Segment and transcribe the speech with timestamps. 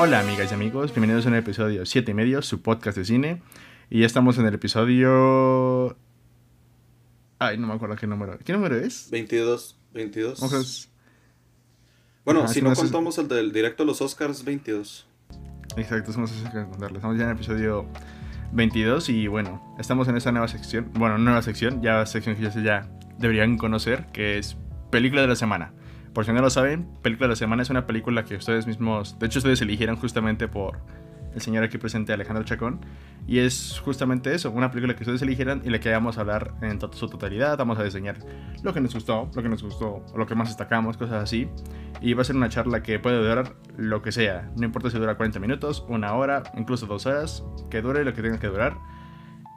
[0.00, 3.42] Hola amigas y amigos, bienvenidos a un episodio 7 y medio, su podcast de cine.
[3.90, 5.96] Y ya estamos en el episodio...
[7.40, 8.38] Ay, no me acuerdo qué número.
[8.38, 9.10] ¿Qué número es?
[9.10, 9.76] 22.
[9.94, 10.40] 22.
[10.40, 10.88] Ojos.
[12.24, 15.04] Bueno, Ajá, si no contamos el del directo a los Oscars, 22.
[15.76, 16.98] Exacto, somos eso que contarles.
[16.98, 17.84] Estamos ya en el episodio
[18.52, 20.92] 22 y bueno, estamos en esta nueva sección.
[20.94, 22.88] Bueno, nueva sección, ya sección que ya, ya
[23.18, 24.56] deberían conocer, que es
[24.92, 25.72] Película de la Semana.
[26.18, 29.16] Por si no lo saben, Película de la Semana es una película que ustedes mismos,
[29.20, 30.80] de hecho ustedes eligieron justamente por
[31.32, 32.84] el señor aquí presente, Alejandro Chacón.
[33.28, 36.54] Y es justamente eso, una película que ustedes eligieran y la que vamos a hablar
[36.60, 37.56] en su totalidad.
[37.56, 38.18] Vamos a diseñar
[38.64, 41.48] lo que nos gustó, lo que nos gustó, lo que más destacamos, cosas así.
[42.00, 44.50] Y va a ser una charla que puede durar lo que sea.
[44.56, 47.44] No importa si dura 40 minutos, una hora, incluso dos horas.
[47.70, 48.76] Que dure lo que tenga que durar.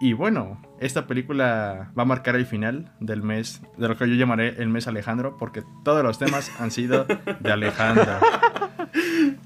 [0.01, 4.15] Y bueno, esta película va a marcar el final del mes, de lo que yo
[4.15, 7.05] llamaré el mes Alejandro, porque todos los temas han sido
[7.39, 8.05] de Alejandro.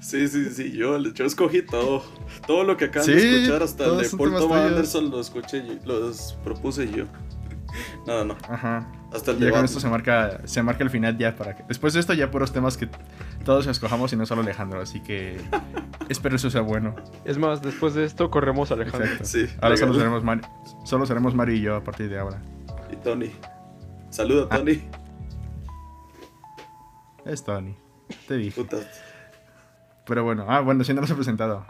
[0.00, 2.02] Sí, sí, sí, yo, yo escogí todo.
[2.46, 4.66] Todo lo que acaban Sí, de escuchar, hasta el de Paul Thomas.
[4.66, 7.04] Anderson lo escuché, los propuse yo.
[8.06, 8.90] No, no, Ajá.
[9.12, 11.62] Hasta el ya con esto se marca, se marca el final ya para que...
[11.64, 12.88] Después de esto ya puros temas que
[13.44, 15.40] todos escogamos y no solo Alejandro, así que
[16.08, 16.94] espero eso sea bueno.
[17.24, 19.04] Es más, después de esto corremos a Alejandro.
[19.04, 19.24] Exacto.
[19.24, 20.42] Sí, Ahora solo seremos, Mari,
[20.84, 22.42] solo seremos Mari y yo a partir de ahora.
[22.92, 23.30] Y Tony.
[24.10, 24.58] Saluda, Ah.
[24.58, 24.82] Tony.
[27.24, 27.76] Es Tony.
[28.28, 28.60] Te dije.
[28.60, 28.76] Puta.
[30.06, 31.66] Pero bueno, ah, bueno, sí no nos he presentado.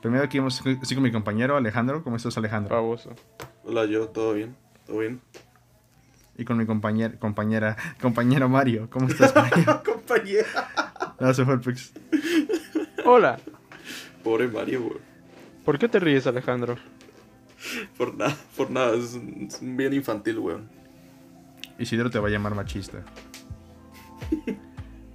[0.00, 2.02] Primero aquí vamos así con mi compañero Alejandro.
[2.04, 2.74] ¿Cómo estás, Alejandro?
[2.74, 3.10] Baboso.
[3.64, 5.20] Hola, yo, todo bien, todo bien.
[6.36, 8.88] Y con mi compañera, compañera, compañero Mario.
[8.90, 9.82] ¿Cómo estás, Mario?
[9.84, 11.14] Compañera.
[11.20, 11.92] No, se fue el pix.
[13.04, 13.38] Hola.
[14.24, 14.98] Pobre Mario, güey.
[15.64, 16.76] ¿Por qué te ríes, Alejandro?
[17.96, 20.56] Por nada, por nada, es, un- es bien infantil, güey.
[21.78, 22.98] Isidro te va a llamar machista.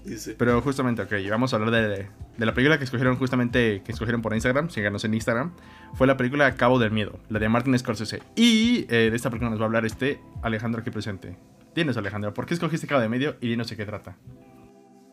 [0.08, 0.36] Dice.
[0.38, 4.22] Pero justamente, ok, vamos a hablar de, de la película que escogieron justamente, que escogieron
[4.22, 5.52] por Instagram, síganos en Instagram.
[5.96, 8.22] Fue la película Cabo del Miedo, la de Martin Scorsese.
[8.36, 11.38] Y eh, de esta película nos va a hablar este Alejandro aquí presente.
[11.76, 13.36] Dinos, Alejandro, ¿por qué escogiste Cabo del Medio?
[13.42, 14.18] Y dinos de qué trata.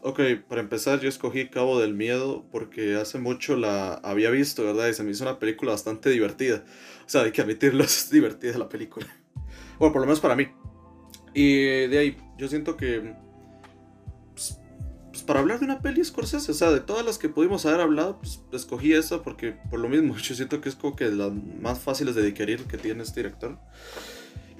[0.02, 4.88] Ok, para empezar yo escogí Cabo del Miedo porque hace mucho la había visto, ¿verdad?
[4.88, 6.62] Y se me hizo una película bastante divertida.
[7.06, 9.06] O sea, hay que admitirlo, es divertida la película.
[9.78, 10.48] Bueno, por lo menos para mí.
[11.32, 13.23] Y de ahí, yo siento que...
[15.14, 17.80] Pues, para hablar de una peli Scorsese, o sea, de todas las que pudimos haber
[17.80, 21.30] hablado, pues escogí esa porque por lo mismo, yo siento que es como que las
[21.32, 23.56] más fáciles de digerir que tiene este director.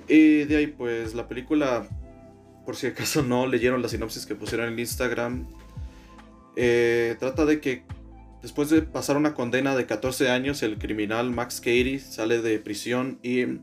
[0.06, 1.88] Y de ahí, pues la película
[2.64, 5.48] por si acaso no leyeron la sinopsis que pusieron en Instagram,
[6.54, 7.82] eh, trata de que
[8.40, 13.18] después de pasar una condena de 14 años, el criminal Max Cady sale de prisión
[13.24, 13.58] y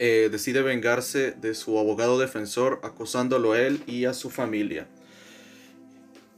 [0.00, 4.88] eh, decide vengarse de su abogado defensor acosándolo a él y a su familia.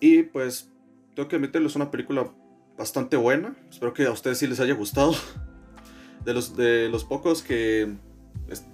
[0.01, 0.71] Y pues,
[1.15, 2.31] tengo que admitirlo, es una película
[2.77, 3.57] bastante buena.
[3.71, 5.15] Espero que a ustedes sí les haya gustado.
[6.25, 7.89] De los, de los pocos que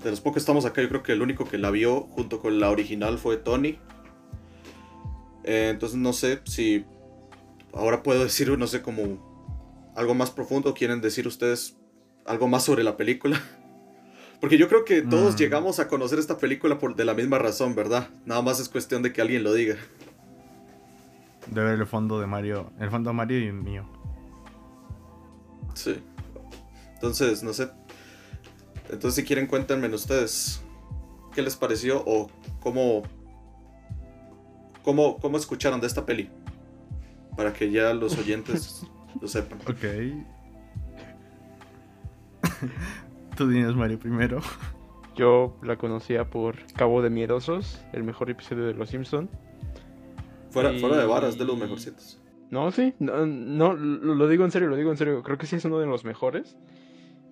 [0.02, 2.40] de los pocos que estamos acá, yo creo que el único que la vio junto
[2.40, 3.78] con la original fue Tony.
[5.44, 6.84] Eh, entonces no sé si
[7.74, 10.72] ahora puedo decir, no sé, como algo más profundo.
[10.72, 11.76] ¿Quieren decir ustedes
[12.24, 13.38] algo más sobre la película?
[14.40, 15.38] Porque yo creo que todos Mm.
[15.38, 18.08] llegamos a conocer esta película por de la misma razón, ¿verdad?
[18.24, 19.76] Nada más es cuestión de que alguien lo diga.
[21.46, 23.84] De ver el fondo de Mario, el fondo de Mario y mío.
[25.74, 26.02] Sí.
[26.94, 27.70] Entonces, no sé.
[28.84, 30.62] Entonces, si quieren, cuéntenme ustedes
[31.34, 33.02] qué les pareció o cómo,
[34.82, 36.30] cómo, cómo escucharon de esta peli.
[37.36, 38.86] Para que ya los oyentes
[39.20, 39.58] lo sepan.
[39.62, 39.84] Ok.
[43.36, 44.40] Tú dinos, Mario, primero.
[45.16, 49.28] Yo la conocía por Cabo de Miedosos, el mejor episodio de Los Simpson.
[50.52, 52.18] Fuera, Y- fuera de varas, de los mejorcitos.
[52.50, 55.22] No, sí, no, no, lo, digo en serio, lo digo en serio.
[55.22, 56.56] Creo que sí es uno de los mejores.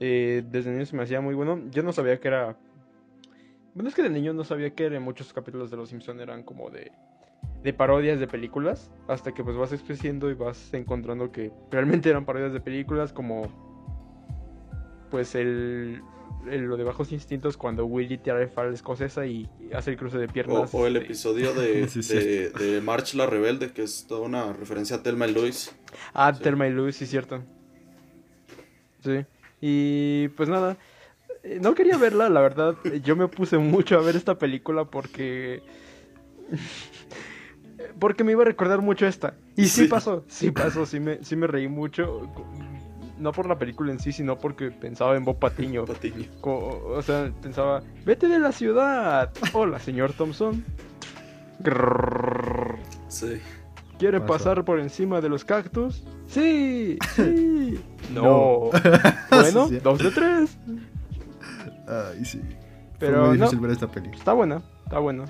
[0.00, 1.60] Eh, desde niño se me hacía muy bueno.
[1.70, 2.56] Yo no sabía que era.
[3.74, 6.42] Bueno, es que de niño no sabía que en muchos capítulos de Los Simpson eran
[6.42, 6.90] como de.
[7.62, 8.90] de parodias de películas.
[9.08, 13.69] Hasta que pues vas creciendo y vas encontrando que realmente eran parodias de películas como.
[15.10, 16.02] Pues el.
[16.48, 20.16] el- lo de bajos instintos cuando Willy tira a la escocesa y hace el cruce
[20.18, 20.72] de piernas.
[20.72, 24.96] o el episodio de, Sí, de, de March la Rebelde, que es toda una referencia
[24.96, 25.72] a Thelma y Louise.
[26.14, 26.42] Ah, Sí.
[26.42, 27.42] Thelma y Louise, sí, cierto.
[29.04, 29.24] Sí.
[29.60, 30.76] Y pues nada,
[31.42, 32.76] eh, no quería verla, la verdad.
[33.04, 35.62] Yo me puse mucho a ver esta película porque.
[37.98, 39.34] Porque me iba a recordar mucho esta.
[39.56, 39.88] Y sí, Sí.
[39.88, 42.30] pasó, sí pasó, sí me, sí me reí mucho.
[43.20, 45.84] No por la película en sí, sino porque pensaba en Bob Patiño.
[45.86, 46.24] Patiño.
[46.40, 49.30] Co- O sea, pensaba, vete de la ciudad.
[49.52, 50.64] Hola, señor Thompson.
[51.58, 52.76] Grrrr.
[53.08, 53.40] Sí.
[53.98, 56.02] ¿Quiere pasar por encima de los cactus?
[56.26, 57.78] Sí, sí.
[58.14, 58.70] No.
[59.30, 59.78] Bueno, Sí.
[59.78, 60.58] dos de tres.
[61.86, 62.40] Ay, sí.
[62.98, 63.44] Pero Fue muy no.
[63.44, 64.10] difícil ver esta peli.
[64.12, 65.24] Está buena, está buena.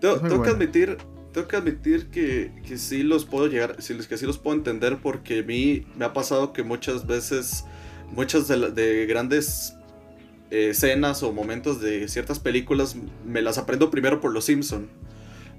[0.00, 0.52] Tengo, Es que buena.
[0.52, 0.98] admitir,
[1.32, 3.82] tengo que admitir que, que sí los puedo llegar, que
[4.18, 7.64] sí los puedo entender porque a mí me ha pasado que muchas veces,
[8.12, 9.74] muchas de, la- de grandes
[10.50, 12.96] eh, escenas o momentos de ciertas películas
[13.26, 14.88] me las aprendo primero por Los Simpson,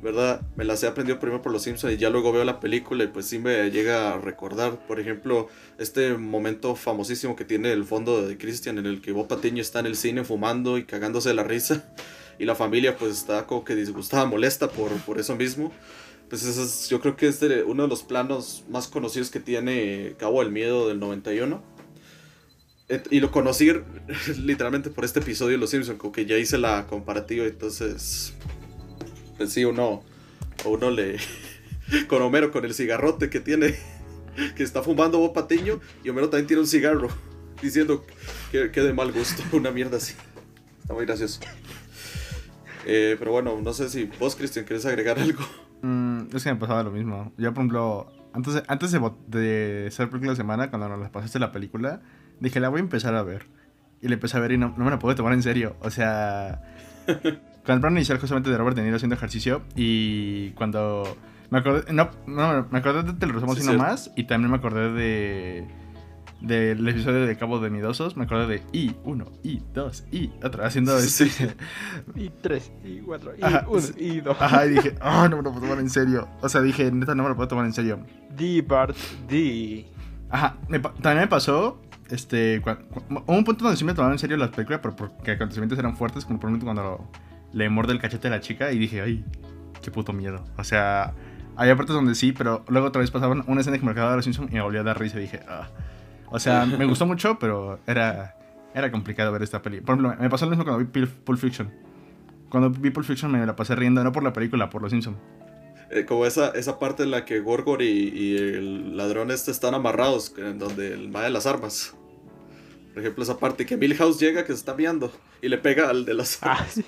[0.01, 0.41] ¿verdad?
[0.55, 3.07] Me las he aprendido primero por Los Simpson y ya luego veo la película y
[3.07, 8.25] pues sí me llega a recordar, por ejemplo, este momento famosísimo que tiene el fondo
[8.25, 11.43] de Christian en el que Bob Patiño está en el cine fumando y cagándose la
[11.43, 11.93] risa
[12.39, 15.71] y la familia pues está como que disgustada, molesta por, por eso mismo.
[16.29, 19.39] Pues ese es, yo creo que es de- uno de los planos más conocidos que
[19.39, 21.61] tiene Cabo del Miedo del 91.
[22.87, 23.71] Et- Y lo conocí
[24.43, 28.33] literalmente por este episodio de Los Simpsons, como que ya hice la comparativa, entonces,
[29.37, 30.03] pues sí, uno,
[30.65, 31.17] uno le,
[32.07, 33.75] con Homero, con el cigarrote que tiene,
[34.55, 37.09] que está fumando Bob Patiño, y Homero también tiene un cigarro,
[37.61, 38.05] diciendo
[38.51, 40.13] que, que de mal gusto, una mierda así.
[40.81, 41.39] Está muy gracioso.
[42.85, 45.41] Eh, pero bueno, no sé si vos, Cristian, quieres agregar algo.
[45.81, 47.31] Mm, es que me pasaba lo mismo.
[47.37, 51.39] Yo, por ejemplo, antes de, antes de, de ser película de semana, cuando nos pasaste
[51.39, 52.01] la película,
[52.39, 53.47] dije, la voy a empezar a ver.
[54.01, 55.75] Y la empecé a ver y no, no me la puedo tomar en serio.
[55.81, 56.61] O sea,
[57.65, 61.17] con el plan inicial justamente de Robert De Niro haciendo ejercicio y cuando...
[61.49, 64.51] Me acordé, no, no, me acordé de Te lo resumo Sí, así nomás y también
[64.51, 65.67] me acordé de...
[66.41, 71.25] Del episodio de Cabo de Midosos, me acordé de I1, I2, I, otra, haciendo este...
[71.29, 71.47] sí.
[72.15, 73.93] Y tres, y cuatro, y Ajá, uno, sí.
[73.97, 74.37] y dos.
[74.39, 76.29] Ajá, y dije, oh, no me lo puedo tomar en serio.
[76.41, 77.99] O sea, dije, neta, no me lo puedo tomar en serio.
[78.37, 78.95] D, Bart,
[79.27, 79.85] D.
[80.29, 84.13] Ajá, me también me pasó, este, cua- cu- hubo un punto donde sí me tomaba
[84.13, 87.11] en serio las películas, pero porque acontecimientos eran fuertes, como por ejemplo cuando
[87.51, 89.25] le morde el cachete a la chica y dije, ay,
[89.81, 90.45] qué puto miedo.
[90.57, 91.13] O sea,
[91.57, 94.17] había partes donde sí, pero luego otra vez pasaba una escena que me acababa de
[94.19, 95.67] los Simpson y me volvió a dar risa y dije, ah.
[96.31, 98.35] O sea, me gustó mucho, pero era,
[98.73, 99.81] era complicado ver esta peli.
[99.81, 101.71] Por ejemplo, me pasó lo mismo cuando vi Pul- Pulp Fiction.
[102.49, 105.17] Cuando vi Pulp Fiction me la pasé riendo, no por la película, por los Simpson.
[105.91, 109.73] Eh, como esa, esa parte en la que Gorgor y, y el ladrón este están
[109.73, 111.95] amarrados, en donde el ma de las armas.
[112.93, 115.11] Por ejemplo, esa parte que Milhouse llega que se está viendo
[115.41, 116.81] y le pega al de las Ah, armas.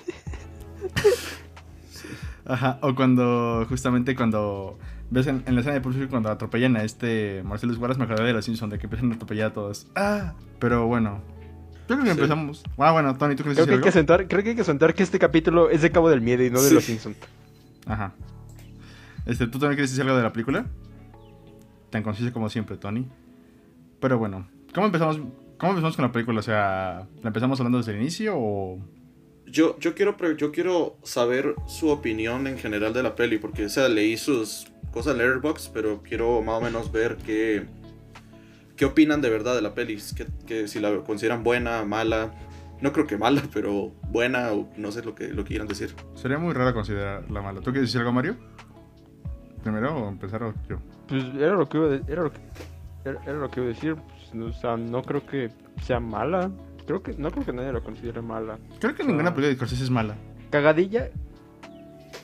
[2.45, 4.77] Ajá, o cuando, justamente cuando
[5.11, 8.05] ves en, en la escena de Pulp Fiction cuando atropellan a este Marcelo Guaras, me
[8.05, 9.87] acordé de los Simpsons, de que empiezan a atropellar a todos.
[9.95, 11.21] Ah, pero bueno,
[11.87, 12.11] yo creo que Sí.
[12.11, 12.63] empezamos.
[12.77, 13.85] Ah, bueno, Tony, ¿tú crees Creo que, hay algo?
[13.85, 16.43] que sentar, creo que hay que sentar que este capítulo es de Cabo del Miedo
[16.43, 16.73] y no de Sí.
[16.75, 17.17] Los Simpsons.
[17.85, 18.13] Aja.
[19.25, 20.65] Este, ¿tú también quieres decir algo de la película?
[21.89, 23.07] Tan conciso como siempre, Tony.
[23.99, 25.17] Pero bueno, ¿cómo empezamos,
[25.57, 26.39] ¿cómo empezamos con la película?
[26.39, 28.79] O sea, ¿la empezamos hablando desde el inicio o...?
[29.45, 33.69] Yo, yo, quiero, yo quiero saber su opinión en general de la peli, porque o
[33.69, 37.65] sea, leí sus cosas en Letterboxd, pero quiero más o menos ver qué,
[38.75, 42.31] qué opinan de verdad de la peli, que, que si la consideran buena, mala.
[42.81, 45.93] No creo que mala, pero buena, o no sé lo que, lo que quieran decir.
[46.15, 47.59] Sería muy raro considerarla mala.
[47.61, 48.35] ¿Tú quieres decir algo, Mario?
[49.63, 50.77] ¿Primero o empezar o yo?
[51.07, 52.39] Pues era lo que iba, de- era lo que,
[53.05, 53.95] era, era lo que iba a decir.
[53.95, 55.51] pues, no, o sea, no creo que
[55.83, 56.49] sea mala.
[56.87, 58.57] Creo que, no creo que nadie lo considere mala.
[58.79, 59.05] Creo que Ah.
[59.05, 60.15] ninguna película de Scorsese es mala.
[60.49, 61.09] Cagadilla.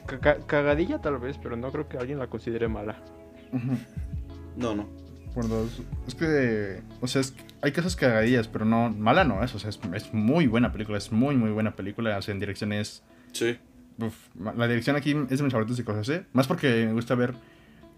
[0.08, 2.96] Caga- cagadilla tal vez, pero no creo que alguien la considere mala.
[4.56, 4.88] No, no.
[5.38, 9.60] Es, es que, o sea, es- hay cosas cagadillas, pero no, mala no es, o
[9.60, 13.04] sea, es, es muy buena película, es muy, muy buena película, o sea, en direcciones,
[13.34, 13.56] Sí.
[14.00, 14.16] uf,
[14.56, 17.36] la dirección aquí es de mis favoritos de Scorsese, más porque me gusta ver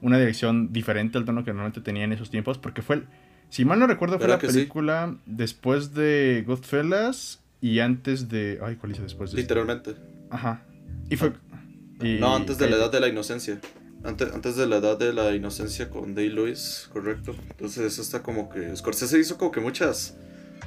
[0.02, 3.06] una dirección diferente al tono que normalmente tenía en esos tiempos, porque fue, el-
[3.50, 4.60] si mal no recuerdo, fue la ¿Verdad que sí?
[4.60, 9.38] película después de Goodfellas y antes de, ay, ¿cuál hice después de?
[9.42, 9.96] Literalmente.
[10.30, 10.62] Ajá,
[11.10, 11.32] y fue...
[12.02, 13.60] y- No, antes de la edad de la inocencia.
[14.04, 17.36] Antes, antes de la edad de la inocencia con Day Lewis, correcto.
[17.52, 18.76] Entonces eso está como que.
[18.76, 20.16] Scorsese hizo como que muchas.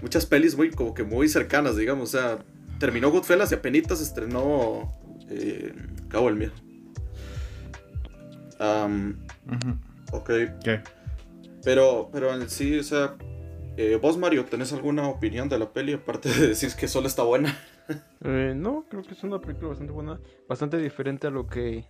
[0.02, 2.14] Muchas pelis muy, como que muy cercanas, digamos.
[2.14, 2.38] O sea,
[2.78, 4.92] terminó Goodfellas y apenas estrenó
[5.30, 5.72] eh,
[6.08, 6.52] Cabo del Miedo.
[10.12, 10.30] Ok.
[10.62, 10.80] ¿Qué?
[11.64, 13.14] Pero, pero en sí, o sea.
[13.76, 15.94] eh, vos, Mario, ¿tenés alguna opinión de la peli?
[15.94, 17.56] Aparte de decir que solo está buena.
[18.24, 21.84] Eh, no, creo que es una película bastante buena, bastante diferente a lo que...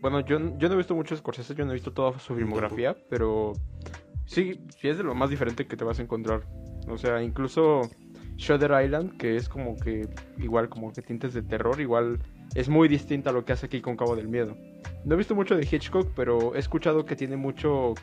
[0.00, 2.96] Bueno, yo, yo no he visto mucho Scorsese, yo no he visto toda su filmografía,
[3.08, 3.52] pero
[4.26, 6.42] sí, sí es de lo más diferente que te vas a encontrar.
[6.88, 7.82] O sea, incluso
[8.36, 10.08] Shutter Island, que es como que
[10.38, 12.18] igual como que tintes de terror, igual
[12.54, 14.56] es muy distinta a lo que hace aquí con Cabo del Miedo.
[15.04, 17.94] No he visto mucho de Hitchcock, pero he escuchado que tiene mucho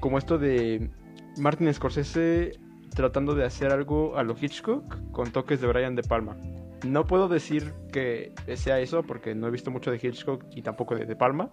[0.00, 0.90] como esto de
[1.38, 2.58] Martin Scorsese
[2.98, 6.36] tratando de hacer algo a lo Hitchcock con toques de Brian De Palma.
[6.84, 10.96] No puedo decir que sea eso porque no he visto mucho de Hitchcock y tampoco
[10.96, 11.50] de De Palma,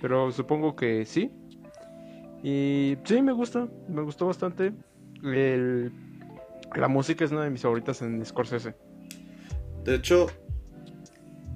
[0.00, 1.32] pero supongo que sí.
[2.44, 4.72] Y sí, me gusta, me gustó bastante.
[5.24, 5.90] El,
[6.76, 8.76] la música es una de mis favoritas en Scorsese.
[9.84, 10.28] De hecho,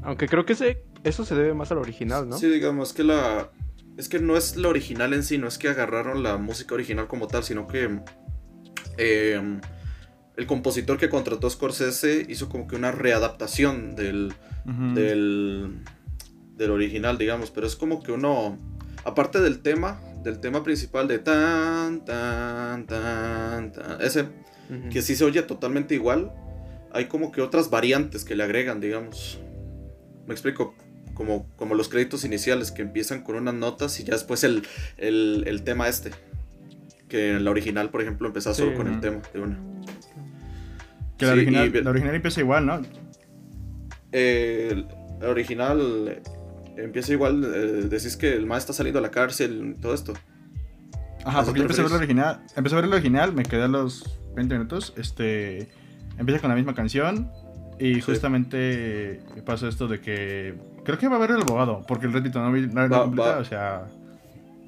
[0.02, 2.36] Aunque creo que ese, eso se debe más al original, ¿no?
[2.36, 3.50] sí, digamos que la.
[3.96, 7.06] Es que no es la original en sí, no es que agarraron la música original
[7.06, 8.00] como tal, sino que.
[9.00, 9.60] Eh,
[10.36, 14.32] el compositor que contrató a Scorsese hizo como que una readaptación del,
[14.64, 15.80] del,
[16.56, 18.58] del original, digamos, pero es como que uno,
[19.04, 24.28] aparte del tema, del tema principal de tan, tan, tan, tan, ese,
[24.90, 26.32] que sí se oye totalmente igual,
[26.92, 29.40] hay como que otras variantes que le agregan, digamos.
[30.26, 30.74] Me explico,
[31.14, 34.62] como, como los créditos iniciales que empiezan con unas notas y ya después el,
[34.96, 36.12] el, el tema este.
[37.10, 38.76] Que en la original, por ejemplo, empezaba solo Sí.
[38.78, 39.58] con el tema de una.
[41.18, 42.80] Que la, Sí, original, y- la original empieza igual, ¿no?
[44.12, 44.84] Eh,
[45.20, 46.22] el original
[46.76, 50.14] empieza igual, eh, decís que el más está saliendo a la cárcel, todo esto.
[51.24, 52.40] Ajá, ¿A eso porque yo empecé a ver la original.
[52.56, 54.94] Empecé a ver la original, me quedé a los 20 minutos.
[54.96, 55.68] Este.
[56.18, 57.30] Empieza con la misma canción.
[57.78, 58.00] Y Sí.
[58.02, 60.54] justamente pasa esto de que.
[60.84, 61.84] Creo que va a haber el abogado.
[61.86, 63.30] Porque el repito, no vi la Va- completa.
[63.32, 63.38] va.
[63.38, 63.86] O sea.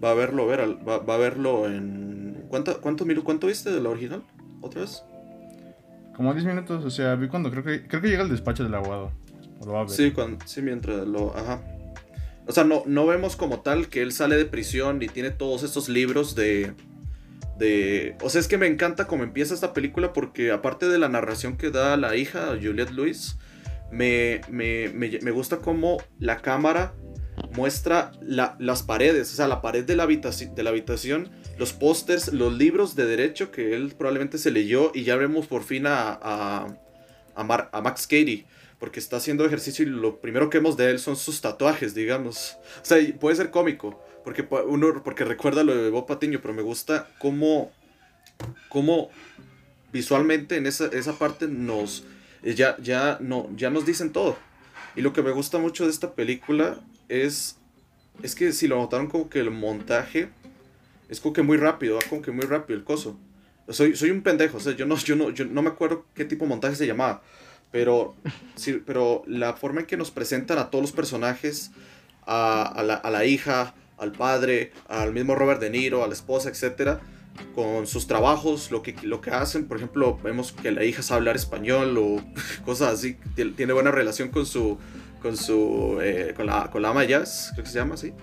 [0.05, 2.32] Va a verlo, ver, al- va, va a verlo en...
[2.53, 4.23] ¿Cuánto, cuánto, ¿Cuánto viste de la original?
[4.61, 5.03] ¿Otra vez?
[6.15, 6.85] Como 10 minutos.
[6.85, 7.87] O sea, vi cuando creo que.
[7.89, 9.11] Creo que llega el despacho del abogado.
[9.61, 9.91] O lo va a ver.
[9.91, 11.35] Sí, cuando, sí, mientras lo...
[11.35, 11.63] Ajá.
[12.47, 15.63] O sea, no, no vemos como tal que él sale de prisión y tiene todos
[15.63, 16.75] estos libros de...
[17.59, 18.17] de...
[18.21, 21.57] O sea, es que me encanta cómo empieza esta película porque aparte de la narración
[21.57, 23.39] que da la hija, Juliette Lewis,
[23.91, 26.93] me, me, me, me gusta cómo la cámara
[27.57, 31.31] muestra la- las paredes, o sea, la pared de la, habitaci- de la habitación,
[31.63, 35.63] los pósters, los libros de derecho que él probablemente se leyó y ya vemos por
[35.63, 36.67] fin a, a,
[37.37, 38.45] a Max Cady,
[38.81, 42.57] porque está haciendo ejercicio y lo primero que vemos de él son sus tatuajes, digamos.
[42.83, 46.63] O sea, puede ser cómico, porque uno porque recuerda lo de Bob Patiño, pero me
[46.63, 47.71] gusta cómo,
[48.69, 49.11] cómo
[49.93, 52.05] visualmente en esa, esa parte nos
[52.43, 54.37] eh, ya, ya, no, ya nos dicen todo.
[54.97, 57.57] Y lo que me gusta mucho de esta película es,
[58.21, 60.29] es que si lo notaron como que el montaje
[61.13, 63.19] es como que muy rápido, va como que muy rápido el coso.
[63.69, 66.25] Soy, soy un pendejo, o sea, yo no, yo, no, yo no me acuerdo qué
[66.25, 67.23] tipo de montaje se llamaba,
[67.71, 68.17] pero,
[68.57, 71.71] sí, pero la forma en que nos presentan a todos los personajes,
[72.27, 77.01] a, a la, hija, al padre, al mismo Robert De Niro, a la esposa, etcétera,
[77.55, 81.19] con sus trabajos, lo que, lo que hacen, por ejemplo, vemos que la hija sabe
[81.19, 82.25] hablar español o
[82.65, 84.79] cosas así, tiene buena relación con su,
[85.21, 88.15] con su, eh, con la, con la ama jazz, creo que se llama así,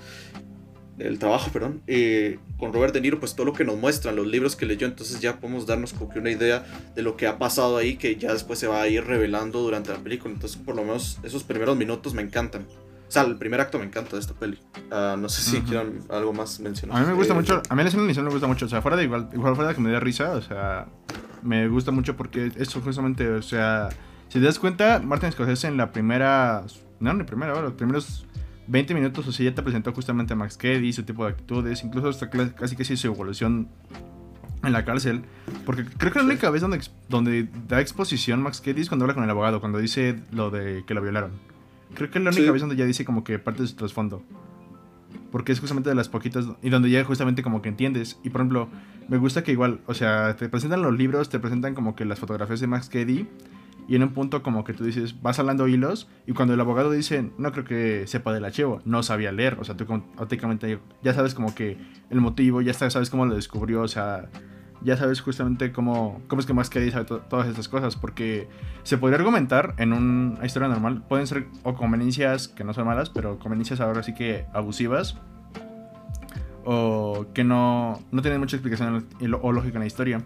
[1.00, 4.27] el trabajo, perdón, eh, con Robert De Niro, pues todo lo que nos muestran, los
[4.27, 6.65] libros que leyó, entonces ya podemos darnos como que una idea
[6.96, 9.91] de lo que ha pasado ahí, que ya después se va a ir revelando durante
[9.91, 12.65] la película, entonces por lo menos esos primeros minutos me encantan.
[13.08, 14.60] O sea, el primer acto me encanta de esta peli.
[14.91, 15.65] Ah, no sé si Ujú.
[15.68, 16.96] quieran algo más mencionar.
[16.96, 18.70] A mí me gusta Eh, mucho, a mí la escena inicial me gusta mucho, o
[18.70, 20.86] sea, fuera de igual, igual fuera de que me dé risa, o sea,
[21.41, 23.89] me gusta mucho porque esto justamente, o sea,
[24.27, 26.63] si te das cuenta, Martin Scorsese en la primera,
[27.00, 28.27] no en la primera los primeros
[28.69, 31.83] 20 minutos, o sea, ya te presentó justamente a Max Keddy, su tipo de actitudes,
[31.83, 33.67] incluso hasta casi casi su evolución
[34.63, 35.23] en la cárcel,
[35.65, 39.15] porque creo que la única vez donde, donde da exposición Max Keddy es cuando habla
[39.15, 41.31] con el abogado, cuando dice lo de que lo violaron.
[41.95, 42.51] Creo que es la única Sí.
[42.51, 44.21] vez donde ya dice como que parte de su trasfondo.
[45.31, 48.19] Porque es justamente de las poquitas y donde ya justamente como que entiendes.
[48.23, 48.67] Y por ejemplo,
[49.07, 52.19] me gusta que igual, o sea, te presentan los libros, te presentan como que las
[52.19, 53.27] fotografías de Max Keddy.
[53.89, 56.08] Y en un punto como que tú dices, vas hablando hilos.
[56.27, 59.58] Y cuando el abogado dice, no creo que sepa del archivo, no sabía leer.
[59.60, 61.75] O sea, tú automáticamente ya sabes como que
[62.12, 63.81] el motivo, ya sabes, cómo lo descubrió.
[63.81, 64.29] O sea,
[64.84, 67.96] ya sabes justamente cómo, cómo es que Max Keddy sabe to- todas estas cosas.
[67.96, 68.48] Porque
[68.84, 71.03] se podría argumentar en una historia normal.
[71.10, 75.17] Pueden ser o conveniencias que no son malas, pero conveniencias ahora sí que abusivas.
[76.65, 79.08] O que no, no tienen mucha explicación
[79.41, 80.22] o lógica en la historia.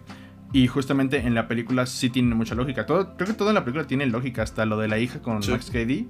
[0.54, 2.86] Y justamente en la película sí tiene mucha lógica.
[2.86, 5.42] Todo, creo que todo en la película tiene lógica, hasta lo de la hija con
[5.42, 5.50] Sí.
[5.50, 6.08] Max Cady.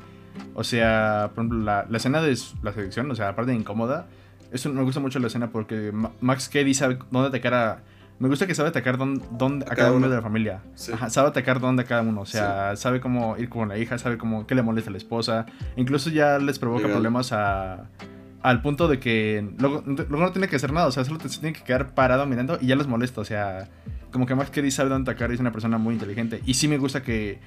[0.55, 4.07] O sea, por ejemplo, la, la escena de la selección, o sea, aparte de incómoda,
[4.53, 7.83] eso me gusta mucho la escena porque Ma- Max Cady sabe dónde atacar a...
[8.19, 10.09] Me gusta que sabe atacar dónde, dónde- a, cada, cada uno uno.
[10.11, 10.61] de la familia.
[10.75, 10.93] Sí.
[10.93, 12.21] Ajá, sabe atacar dónde a cada uno.
[12.21, 14.99] O sea, sabe cómo ir con la hija, sabe cómo qué le molesta a la
[14.99, 15.47] esposa.
[15.77, 16.95] Incluso ya les provoca Legal.
[16.97, 17.89] problemas a,
[18.43, 20.87] al punto de que luego, luego no tiene que hacer nada.
[20.87, 23.21] O sea, solo te, se tiene que quedar parado mirando y ya les molesta.
[23.21, 23.69] O sea,
[24.15, 26.41] como que Max Keddy sabe dónde atacar y es una persona muy inteligente.
[26.47, 27.41] Y sí me gusta que...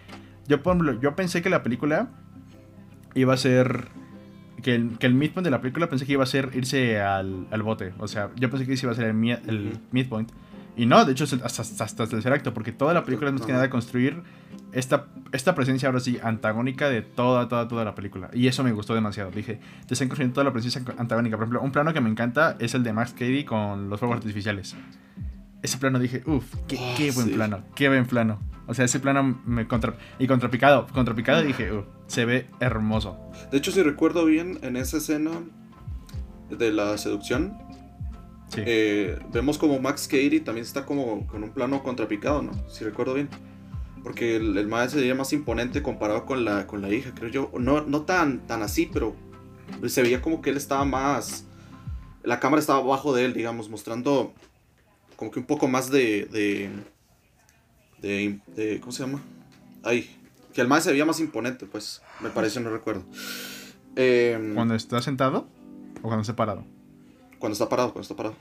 [0.50, 2.10] Yo, por ejemplo, yo pensé que la película
[3.16, 3.88] iba a ser...
[4.62, 7.48] Que el, que el midpoint de la película pensé que iba a ser irse al,
[7.52, 7.94] al bote.
[8.00, 10.30] O sea, yo pensé que ese iba a ser el, mi- el midpoint.
[10.76, 13.46] Y no, de hecho, hasta, hasta, el tercer acto, porque toda la película es más
[13.46, 14.22] que nada construir
[14.74, 18.30] esta, esta presencia ahora sí antagónica de toda, toda, toda la película.
[18.34, 19.32] Y eso me gustó demasiado.
[19.32, 21.38] Dije, te están construyendo toda la presencia antagónica.
[21.38, 24.18] Por ejemplo, un plano que me encanta es el de Max Cady con los fuegos
[24.18, 24.76] artificiales.
[25.68, 28.40] Ese plano dije, uff, qué, ah, qué, buen plano, qué buen plano.
[28.68, 29.98] O sea, ese plano me contra...
[30.18, 33.20] Y contrapicado, contrapicado dije, uff, se ve hermoso.
[33.52, 35.32] De hecho, si recuerdo bien, en esa escena
[36.50, 37.58] de la seducción,
[38.56, 42.54] eh, vemos como Max Cady también está como con un plano contrapicado, ¿no?
[42.70, 43.28] Si recuerdo bien.
[44.04, 47.52] Porque el, el maestro sería más imponente comparado con la, con la hija, creo yo.
[47.60, 49.18] No, no tan, tan así, pero
[49.86, 51.46] se veía como que él estaba más...
[52.24, 54.34] La cámara estaba abajo de él, digamos, mostrando
[55.18, 56.26] como que un poco más de...
[58.02, 59.22] de, de, ¿Cómo se llama?
[59.84, 60.10] Ay,
[60.54, 63.04] que el maestro se veía más imponente, pues, me parece, no recuerdo.
[63.96, 65.48] Em, ¿Cuando está sentado
[65.98, 66.64] o cuando está parado?
[67.40, 68.36] Cuando está parado, cuando está parado.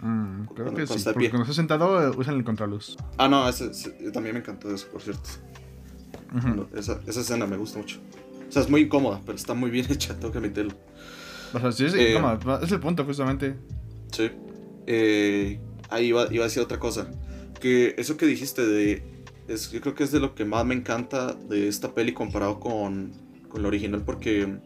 [0.00, 2.96] Mm, creo que sí, está porque cuando está sentado eh, usan el contraluz.
[3.16, 3.70] Ah, no, ese,
[4.12, 5.30] también me encantó eso, por cierto.
[6.74, 7.98] esa, esa, escena me gusta mucho.
[8.48, 10.74] O sea, es muy incómoda, pero está muy bien hecha, tengo que admitirlo.
[11.54, 13.56] O sea, sí es eh, incómoda, es el punto justamente.
[14.12, 14.30] Sí.
[14.86, 17.08] Eh, ahí iba, iba, a decir otra cosa.
[17.60, 19.02] Que eso que dijiste de...
[19.48, 22.60] Es, yo creo que es de lo que más me encanta de esta peli comparado
[22.60, 23.12] con,
[23.48, 24.58] con la original porque...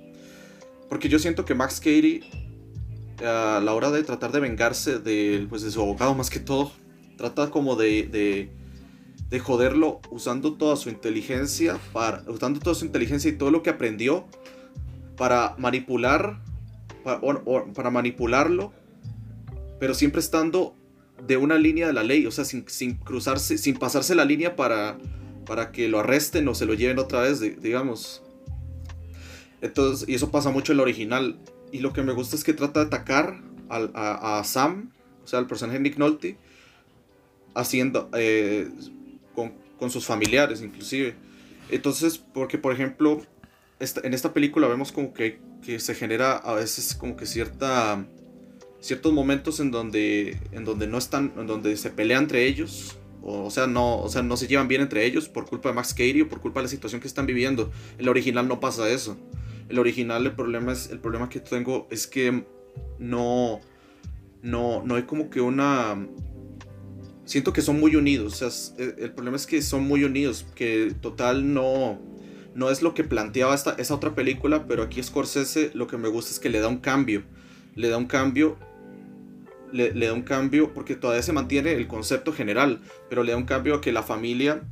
[0.88, 2.22] Porque yo siento que Max Cady
[3.24, 6.72] a la hora de tratar de vengarse de, pues, de su abogado más que todo,
[7.16, 8.50] trata como de, de,
[9.28, 13.70] de joderlo usando toda su inteligencia, para, usando toda su inteligencia y todo lo que
[13.70, 14.26] aprendió
[15.16, 16.42] para manipular,
[17.04, 17.20] para,
[17.74, 18.72] para manipularlo,
[19.78, 20.74] pero siempre estando
[21.26, 24.56] de una línea de la ley, o sea, sin, sin, cruzarse, sin pasarse la línea
[24.56, 24.98] para,
[25.46, 28.22] para que lo arresten o se lo lleven otra vez, digamos.
[29.60, 31.38] Entonces, y eso pasa mucho en el original.
[31.72, 35.46] Y lo que me gusta es que trata de atacar a, Sam, o sea, al
[35.46, 36.36] personaje de Nick Nolte,
[37.54, 38.68] haciendo, eh,
[39.34, 41.14] con, sus familiares inclusive.
[41.70, 43.22] Entonces, porque por ejemplo,
[43.78, 45.38] en esta película vemos como que,
[45.78, 48.06] se genera a veces como que cierta
[48.80, 53.50] ciertos momentos en donde en donde no están en donde se pelean entre ellos o,
[53.50, 56.22] sea no o sea no se llevan bien entre ellos por culpa de Max Cady
[56.22, 57.70] o por culpa de la situación que están viviendo.
[57.98, 59.16] En la original no pasa eso.
[59.68, 62.44] El original, el problema es el problema que tengo es que
[62.98, 63.60] no
[64.42, 66.06] no no hay como que una
[67.26, 70.92] siento que son muy unidos, o sea, el, problema es que son muy unidos, que
[71.00, 72.00] total no
[72.56, 76.08] no es lo que planteaba esta, esa otra película, pero aquí Scorsese lo que me
[76.08, 77.22] gusta es que le da un cambio,
[77.76, 78.56] le da un cambio
[79.72, 83.44] le, da un cambio porque todavía se mantiene el concepto general, pero le da un
[83.44, 84.62] cambio a que la familia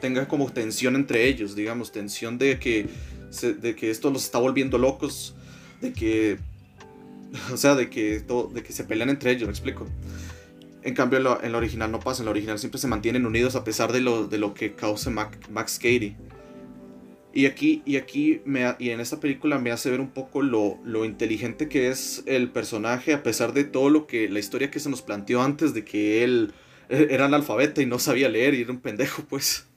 [0.00, 2.88] tenga como tensión entre ellos, digamos, tensión de que
[3.60, 5.34] de que esto los está volviendo locos,
[5.80, 6.38] de que,
[7.52, 9.86] o sea, de que, de que se pelean entre ellos, me explico.
[10.82, 13.64] En cambio, en la, original no pasa, en la original siempre se mantienen unidos a
[13.64, 16.16] pesar de lo, de lo que causa Max Cady.
[17.38, 20.76] Y aquí, y aquí me, y en esta película me hace ver un poco lo,
[20.84, 24.80] lo, inteligente que es el personaje, a pesar de todo lo que, la historia que
[24.80, 26.52] se nos planteó antes de que él
[26.88, 29.68] e, era analfabeta y no sabía leer y era un pendejo, pues.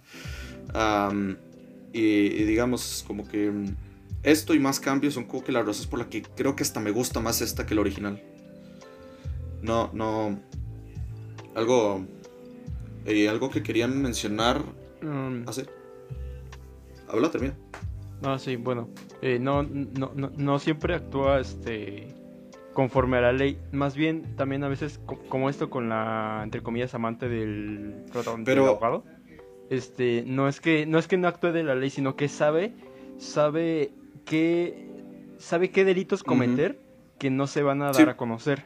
[1.94, 3.76] Y, digamos, como que mm,
[4.24, 6.80] esto y más cambios son como que las razones por las que creo que hasta
[6.80, 8.24] me gusta más esta que la original.
[9.62, 10.42] No, no.
[11.54, 12.08] Algo.
[13.06, 14.64] Eh, algo que querían mencionar.
[15.04, 15.54] Um, ¿Ah,
[17.12, 17.56] Habla, termina.
[18.22, 18.90] No, sí, bueno.
[19.22, 22.08] Eh, no, no, no, no siempre actúa este
[22.74, 23.60] conforme a la ley.
[23.72, 28.68] Más bien, también a veces, como esto con la, entre comillas, amante del protagonista Pero,
[28.68, 29.04] abogado
[29.72, 32.74] este, no es que no es que no actúe de la ley, sino que sabe
[33.18, 33.94] sabe
[34.26, 34.86] qué
[35.38, 36.78] sabe qué delitos cometer
[37.18, 38.66] que no se van a dar a conocer,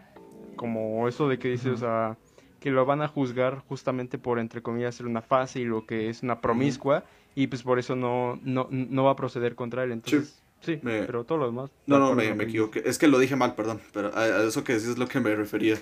[0.55, 2.17] como eso de que dice, o sea,
[2.59, 6.23] que lo van a juzgar justamente por entre comillas ser una fase o que es
[6.23, 7.03] una promiscua
[7.35, 11.25] y pues por eso no no, no va a proceder contra él, entonces Sí, pero
[11.25, 11.69] todo lo demás.
[11.85, 12.81] No, no, me, me equivoqué.
[12.85, 13.81] Es que lo dije mal, perdón.
[13.93, 15.77] Pero a, eso que decís es lo que me refería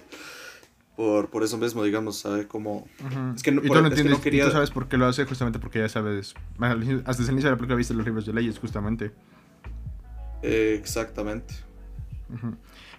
[0.97, 2.85] por, por eso mismo, digamos, sabe cómo...
[3.35, 4.45] Es que no, y tú no entiendes, quería...
[4.45, 6.35] tú sabes por qué lo hace, justamente porque ya sabes...
[6.59, 9.11] Hasta el inicio de la película viste los libros de leyes, justamente.
[10.41, 11.53] exactamente.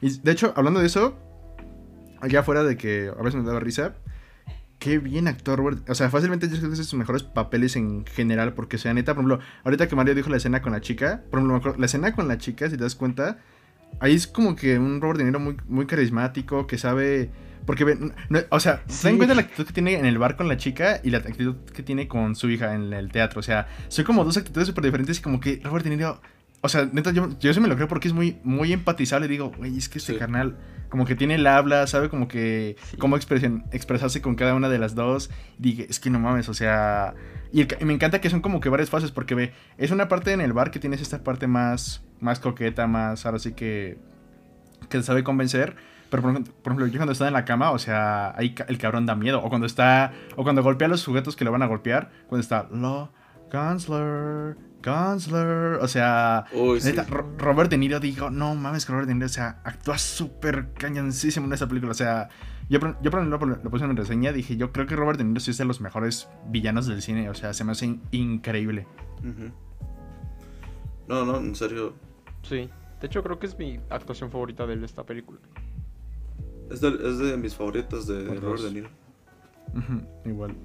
[0.00, 1.16] Y de hecho, hablando de eso,
[2.20, 3.94] allá afuera de que a veces me daba risa,
[4.84, 5.88] qué bien actor, Robert.
[5.88, 9.14] O sea, fácilmente yo creo que es sus mejores papeles en general, porque sea neta,
[9.14, 12.14] por ejemplo, ahorita que Mario dijo la escena con la chica, por ejemplo, la escena
[12.14, 13.38] con la chica, si te das cuenta,
[13.98, 17.30] ahí es como que un Robert De Niro muy, muy carismático, que sabe
[17.64, 17.96] porque,
[18.50, 21.00] o sea, ten en cuenta la actitud que tiene en el bar con la chica
[21.02, 23.40] y la actitud que tiene con su hija en el teatro.
[23.40, 26.20] O sea, son como dos actitudes súper diferentes y como que Robert De Niro
[26.64, 29.28] O sea, neta, yo, yo sí me lo creo porque es muy, muy empatizable.
[29.28, 30.18] Digo, güey, es que este Sí.
[30.18, 30.56] carnal,
[30.88, 32.96] como que tiene el habla, sabe como que Sí.
[32.96, 35.30] cómo expresarse con cada una de las dos.
[35.58, 37.12] Dije, es que no mames, o sea.
[37.52, 39.90] Y, el ca- y me encanta que son como que varias fases, porque ve, es
[39.90, 43.52] una parte en el bar que tienes esta parte más, más coqueta, más, ahora sí
[43.52, 43.98] que.
[44.88, 45.76] que sabe convencer.
[46.10, 48.78] Pero por ejemplo, por ejemplo, yo cuando está en la cama, o sea, ahí el
[48.78, 49.42] cabrón da miedo.
[49.42, 50.12] O cuando está.
[50.36, 52.10] O cuando golpea a los sujetos que lo van a golpear.
[52.28, 52.68] Cuando está.
[52.72, 53.10] Lo.
[53.52, 54.56] Gunsler.
[54.84, 55.78] Gunsler.
[55.80, 56.44] O sea.
[56.52, 56.88] Uy, sí.
[56.88, 59.96] Neta, Ro- Robert De Niro dijo, no mames que Robert De Niro, o sea, actúa
[59.98, 61.92] súper cañoncísimo en esa película.
[61.92, 62.28] O sea,
[62.68, 64.96] yo, por- yo por ejemplo lo, lo puse en una reseña, dije, yo creo que
[64.96, 67.28] Robert De Niro sí es de los mejores villanos del cine.
[67.30, 68.86] O sea, se me hace in- increíble.
[71.08, 71.94] No, no, en serio.
[72.42, 72.68] Sí.
[73.00, 75.38] De hecho, creo que es mi actuación favorita de esta película.
[76.70, 78.62] Es de, es de mis favoritas de, Robert.
[78.62, 78.88] De Niro.
[79.74, 80.56] Ujú, igual.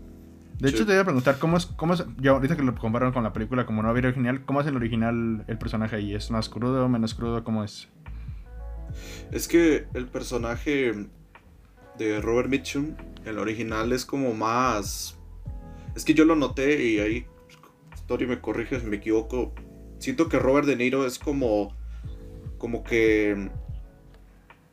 [0.59, 0.75] De Sí.
[0.75, 3.23] hecho, te voy a preguntar, ¿cómo es, cómo es, yo ahorita que lo compararon con
[3.23, 6.13] la película como no había original, ¿cómo es el original el personaje ahí?
[6.13, 7.43] ¿Es más crudo, menos crudo?
[7.45, 7.87] ¿Cómo es?
[9.31, 11.07] Es que el personaje
[11.97, 12.95] de Robert Mitchum,
[13.25, 15.17] el original, es como más.
[15.95, 17.25] Es que yo lo noté y ahí,
[17.95, 19.53] Story me corrige si me equivoco.
[19.99, 21.75] Siento que Robert De Niro es como.
[22.57, 23.49] Como que.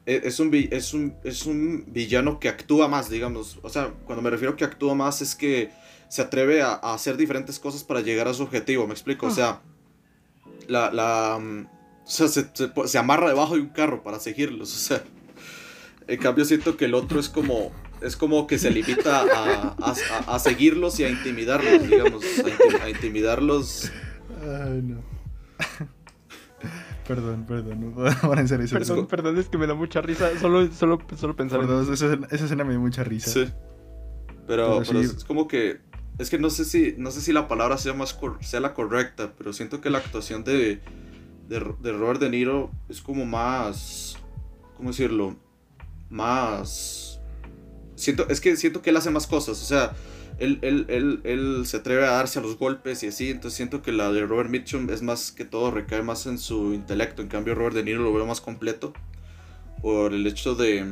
[0.06, 3.58] E- Es un, es, un, es un villano que actúa más, digamos.
[3.62, 5.70] O sea, cuando me refiero a que actúa más es que
[6.08, 8.86] se atreve a, a hacer diferentes cosas para llegar a su objetivo.
[8.86, 9.26] ¿Me explico?
[9.26, 9.60] O sea,
[10.68, 11.66] la, la, mm,
[12.04, 14.72] o sea, se, se po- se amarra debajo de un carro para seguirlos.
[14.74, 15.02] O sea,
[16.08, 19.76] en cambio siento que el otro es como, es como que se limita a,
[20.26, 23.90] a- seguirlos y a intimidarlos, digamos, a, inti- a intimidarlos.
[24.40, 25.02] Ay, no.
[27.06, 28.10] Perdón, perdón, no puedo
[28.46, 28.64] serio.
[28.64, 30.28] esa Perdón, perdón, es que me da mucha risa.
[30.38, 33.30] Solo, solo, solo pensar en perdón, esa, escena- esa escena me dio mucha risa.
[33.30, 33.46] Sí.
[34.46, 35.14] Pero, Pero pero sí.
[35.16, 35.80] es como que,
[36.18, 38.74] es que no sé si, no sé si la palabra sea, más cor- sea la
[38.74, 40.80] correcta, pero siento que la actuación de,
[41.48, 44.16] de, de Robert De Niro es como más,
[44.76, 45.36] ¿cómo decirlo?
[46.10, 47.20] Más...
[47.96, 49.92] Siento, es que siento que él hace más cosas, o sea,
[50.38, 53.82] él, él, él, él se atreve a darse a los golpes y así, entonces siento
[53.82, 57.28] que la de Robert Mitchum es más que todo, recae más en su intelecto, en
[57.28, 58.92] cambio Robert De Niro lo veo más completo
[59.80, 60.84] por el hecho de,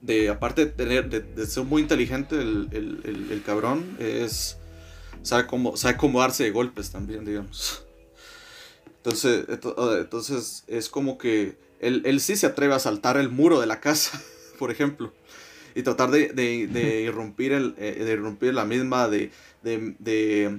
[0.00, 4.56] de aparte de, tener, de, ser muy inteligente el, el, el- el cabrón, es,
[5.22, 7.84] sabe cómo, sabe cómo darse de golpes también, digamos.
[8.98, 13.66] Entonces, entonces es como que él, él sí se atreve a saltar el muro de
[13.66, 14.22] la casa,
[14.58, 15.12] por ejemplo
[15.74, 19.30] y tratar de, de, de irrumpir el, eh, de irrumpir la misma, de,
[19.62, 20.58] de,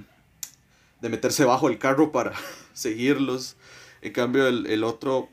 [1.02, 2.32] meterse bajo el carro para
[2.72, 3.56] seguirlos.
[4.02, 5.28] En cambio, el, el otro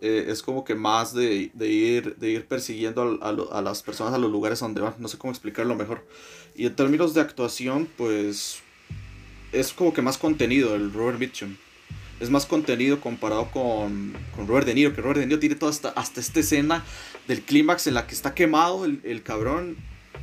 [0.00, 4.14] eh, es como que más de, ir, de ir persiguiendo a, lo- a las personas
[4.14, 4.94] a los lugares a donde van.
[4.98, 6.06] No sé cómo explicarlo mejor.
[6.54, 8.60] Y en términos de actuación, pues
[9.52, 11.56] es como que más contenido el Robert Mitchum.
[12.20, 15.72] Es más contenido comparado con, con Robert De Niro, que Robert De Niro tiene toda
[15.72, 16.84] esta, hasta esta escena
[17.30, 19.76] del clímax en la que está quemado el, el cabrón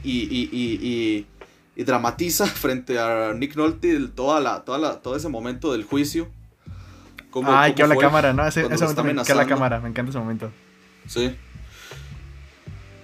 [0.03, 1.25] y, y, y, y-
[1.75, 5.83] y dramatiza frente a Nick Nolte el- toda la, toda la, todo ese momento del
[5.83, 6.29] juicio.
[7.29, 8.45] Cómo- Ay, que habla fue cámara, ¿no?
[8.47, 9.47] Ese, ese momento me, que amenazando.
[9.47, 10.51] cámara, me encanta ese momento.
[11.07, 11.35] Sí.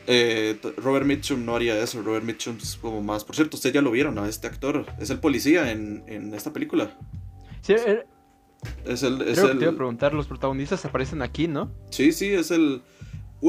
[0.05, 2.01] Eh, Robert Mitchum no haría eso.
[2.01, 3.23] Robert Mitchum es como más.
[3.23, 4.85] Por cierto, ustedes ya lo vieron a este actor.
[4.99, 6.91] Es el policía en, en esta película.
[7.61, 8.03] Sí, eh,
[8.85, 9.21] Es el.
[9.21, 11.71] Es creo que te iba a el preguntar, los protagonistas aparecen aquí, ¿no?
[11.89, 12.81] sí, sí, es el.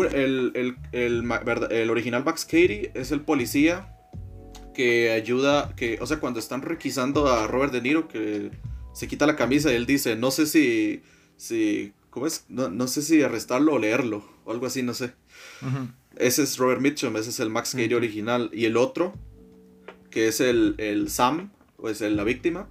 [0.03, 1.25] El, el, el,
[1.71, 3.91] el original Max Cady es el policía
[4.75, 5.75] que ayuda.
[5.77, 8.51] que O sea, cuando están requisando a Robert De Niro, que
[8.93, 11.03] se quita la camisa y él dice: No sé si.
[11.37, 12.45] si ¿Cómo es?
[12.49, 14.25] No, no sé si arrestarlo o leerlo.
[14.45, 15.13] O algo así, no sé.
[16.17, 18.51] Ese es Robert Mitchum, ese es el Max Cady original.
[18.53, 19.15] Y el otro,
[20.11, 22.69] que es el, el Sam, o es el- la víctima,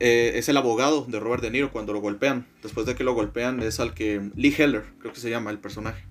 [0.00, 2.46] eh, es el abogado de Robert De Niro cuando lo golpean.
[2.62, 4.30] Después de que lo golpean es al que...
[4.34, 6.04] Lee Heller, creo que se llama el personaje.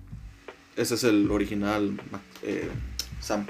[0.76, 2.00] Ese es el original
[2.42, 2.68] eh,
[3.20, 3.46] Sam.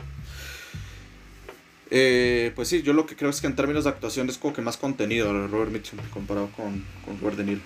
[1.91, 4.53] Eh, pues sí, yo lo que creo es que en términos de actuación es como
[4.53, 7.61] que más contenido a Robert Mitchum comparado con, con Robert De Niro.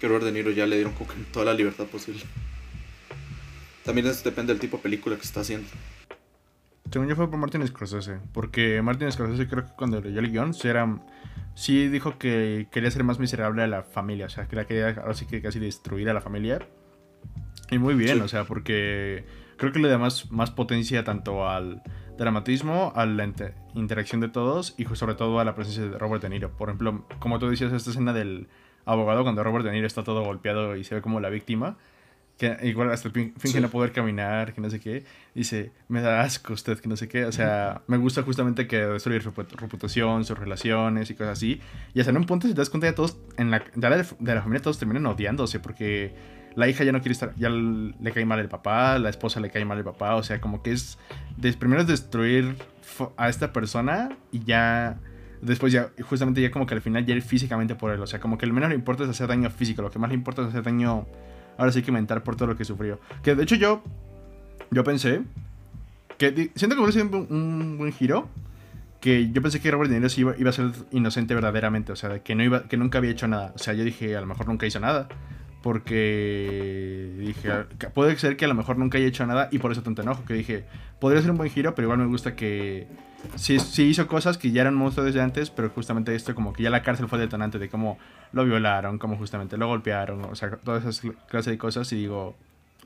[0.00, 2.22] Que Robert De Niro ya le dieron como que toda la libertad posible.
[3.84, 5.68] También depende del tipo de película que está haciendo.
[6.90, 10.54] Según yo fue por Martin Scorsese, porque Martin Scorsese creo que cuando leyó el guion
[10.54, 10.98] sí, era,
[11.54, 14.90] sí dijo que quería ser más miserable a la familia, o sea, que la quería
[15.00, 16.60] ahora sí que casi destruir a la familia.
[17.70, 18.22] Y muy bien, Sí.
[18.22, 19.24] o sea, porque
[19.56, 21.82] creo que le da más, más potencia tanto al
[22.16, 26.22] dramatismo, a la inter- interacción de todos y sobre todo a la presencia de Robert
[26.22, 26.50] De Niro.
[26.56, 28.48] Por ejemplo, como tú decías, esta escena del
[28.84, 31.76] abogado cuando Robert De Niro está todo golpeado y se ve como la víctima.
[32.38, 35.04] Que igual hasta finge no poder caminar, que no sé qué.
[35.34, 37.24] Dice, me da asco usted, que no sé qué.
[37.24, 41.60] O sea, me gusta justamente que destruir su reputación, sus relaciones y cosas así.
[41.94, 44.42] Y hasta en un punto, si te das cuenta, ya todos, en la, de la
[44.42, 46.14] familia todos terminan odiándose porque
[46.56, 49.50] la hija ya no quiere estar, ya le cae mal el papá, la esposa le
[49.50, 50.16] cae mal el papá.
[50.16, 50.98] O sea, como que es,
[51.58, 52.56] primero es destruir
[53.16, 54.98] a esta persona y ya
[55.40, 58.00] después ya, justamente ya como que al final ya ir físicamente por él.
[58.02, 60.10] O sea, como que lo menos le importa es hacer daño físico, lo que más
[60.10, 61.06] le importa es hacer daño
[61.58, 63.00] ahora sí que mentar por todo lo que sufrió.
[63.22, 63.82] Que de hecho yo,
[64.70, 65.22] yo pensé
[66.18, 68.28] que siento que hubiera sido un, buen giro.
[69.00, 72.20] Que yo pensé que Robert De Niro iba, iba, a ser inocente verdaderamente, o sea,
[72.20, 73.52] que, no iba, que nunca había hecho nada.
[73.54, 75.08] O sea, yo dije, a lo mejor nunca hizo nada.
[75.62, 77.50] Porque dije,
[77.92, 80.24] puede ser que a lo mejor nunca haya hecho nada y por eso tanto enojo.
[80.24, 80.64] Que dije,
[81.00, 82.86] podría ser un buen giro, pero igual me gusta que
[83.36, 86.70] sí, hizo cosas que ya eran monstruos desde antes, pero justamente esto como que ya
[86.70, 87.98] la cárcel fue detonante de cómo
[88.32, 92.36] lo violaron, cómo justamente lo golpearon, o sea, todas esas clases de cosas y digo,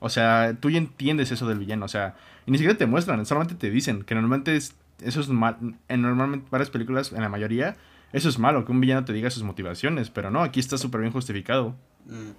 [0.00, 3.24] o sea, tú ya entiendes eso del villano, o sea, y ni siquiera te muestran,
[3.26, 5.56] solamente te dicen que normalmente es, eso es mal,
[5.88, 7.76] en normalmente varias películas, en la mayoría,
[8.12, 11.00] eso es malo, que un villano te diga sus motivaciones, pero no, aquí está súper
[11.00, 11.76] bien justificado.
[12.06, 12.30] Mm,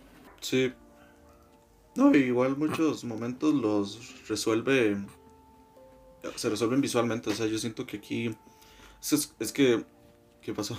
[0.41, 0.73] sí.
[1.95, 4.97] No, igual muchos momentos los resuelve
[6.35, 7.29] se resuelven visualmente.
[7.29, 8.35] O sea, yo siento que aquí.
[9.01, 9.83] Es, es que.
[10.41, 10.77] ¿Qué pasó?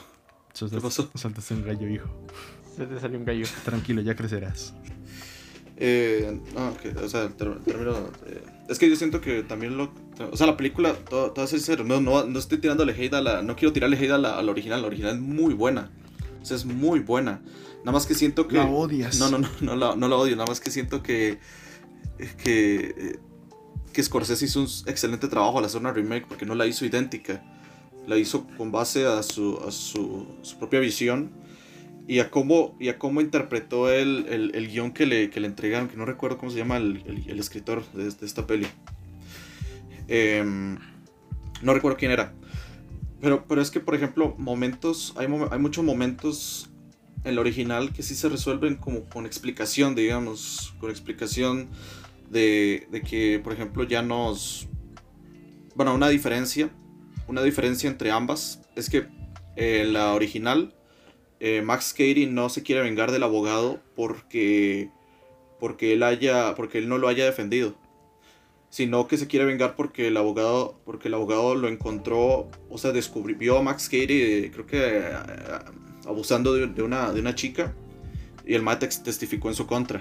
[0.58, 1.10] ¿Qué pasó?
[1.14, 2.08] Saltaste un gallo, hijo.
[2.76, 3.46] Se te salió un gallo.
[3.64, 4.74] Tranquilo, ya crecerás.
[5.76, 8.10] Eh, no, o sea, termino.
[8.26, 9.92] Eh, es que yo siento que también lo.
[10.30, 11.46] O sea, la película, todo, todo
[11.84, 13.42] no, no, no estoy tirándole hate a la.
[13.42, 14.82] No quiero tirarle hate a la, original.
[14.82, 15.90] La original es muy buena.
[16.40, 17.40] O sea, es muy buena.
[17.80, 18.56] Nada más que siento que.
[18.56, 19.18] La odias.
[19.18, 20.36] No, no, no, no la, no la odio.
[20.36, 21.38] Nada más que siento que.
[22.44, 23.18] Que.
[23.92, 27.42] Que Scorsese hizo un excelente trabajo al hacer una remake porque no la hizo idéntica.
[28.06, 31.30] La hizo con base a su, su, propia visión
[32.08, 35.46] y a cómo, y a cómo interpretó el, el, el guion que le, que le,
[35.46, 38.66] entregaron, que no recuerdo cómo se llama el, el escritor de, esta peli.
[40.08, 40.78] Em,
[41.62, 42.34] no recuerdo quién era.
[43.20, 46.70] Pero, pero es que, por ejemplo, momentos, hay, hay muchos momentos
[47.24, 51.68] en el original que sí se resuelven como con explicación, digamos, con explicación
[52.32, 54.68] de, que, por ejemplo, ya nos...
[55.74, 56.70] Bueno, una diferencia,
[57.28, 59.06] una diferencia entre ambas es que
[59.56, 60.74] eh, la original,
[61.40, 64.90] eh, Max Cady no se quiere vengar del abogado porque,
[65.60, 67.74] porque, él haya, porque él no lo haya defendido,
[68.70, 72.92] sino que se quiere vengar porque el abogado, porque el abogado lo encontró, o sea,
[72.92, 75.12] descubrió a Max Cady, creo que eh,
[76.06, 77.74] abusando de, una, de una chica,
[78.46, 80.00] y el Matex testificó en su contra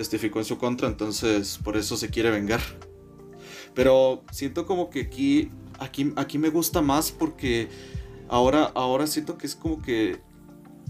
[0.00, 2.62] testificó en su contra, entonces por eso se quiere vengar.
[3.74, 7.68] Pero siento como que aquí, aquí, aquí me gusta más porque
[8.26, 10.18] ahora, ahora siento que es como que...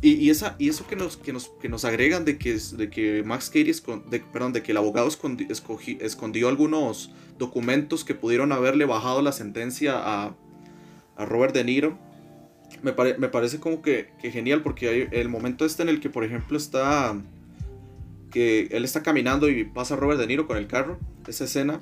[0.00, 3.24] Y, esa, y eso que nos, que nos, que nos agregan de que, de que
[3.24, 3.72] Max Cady,
[4.08, 9.94] de, perdón, de que el abogado escondió algunos documentos que pudieron haberle bajado la sentencia
[9.96, 10.36] a,
[11.16, 11.98] a Robert De Niro,
[12.80, 16.08] me, me parece como que, que, genial porque hay el momento este en el que,
[16.08, 17.20] por ejemplo, está
[18.30, 21.80] que él está caminando y pasa Robert De Niro con el carro, esa escena,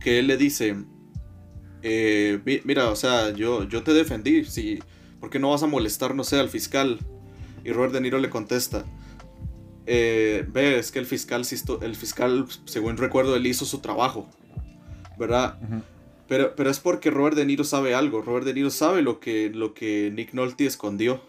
[0.00, 0.76] que él le dice,
[1.82, 4.80] eh, mira, o sea, yo, yo te defendí, si,
[5.20, 6.98] ¿por qué no vas a molestar, no sé, al fiscal?
[7.64, 8.84] Y Robert De Niro le contesta,
[9.86, 11.42] eh, ve, es que el fiscal,
[11.82, 14.28] el fiscal, según recuerdo, él hizo su trabajo,
[15.18, 15.58] ¿verdad?
[16.28, 19.50] pero, pero es porque Robert De Niro sabe algo, Robert De Niro sabe lo que,
[19.50, 21.22] lo que Nick Nolte escondió.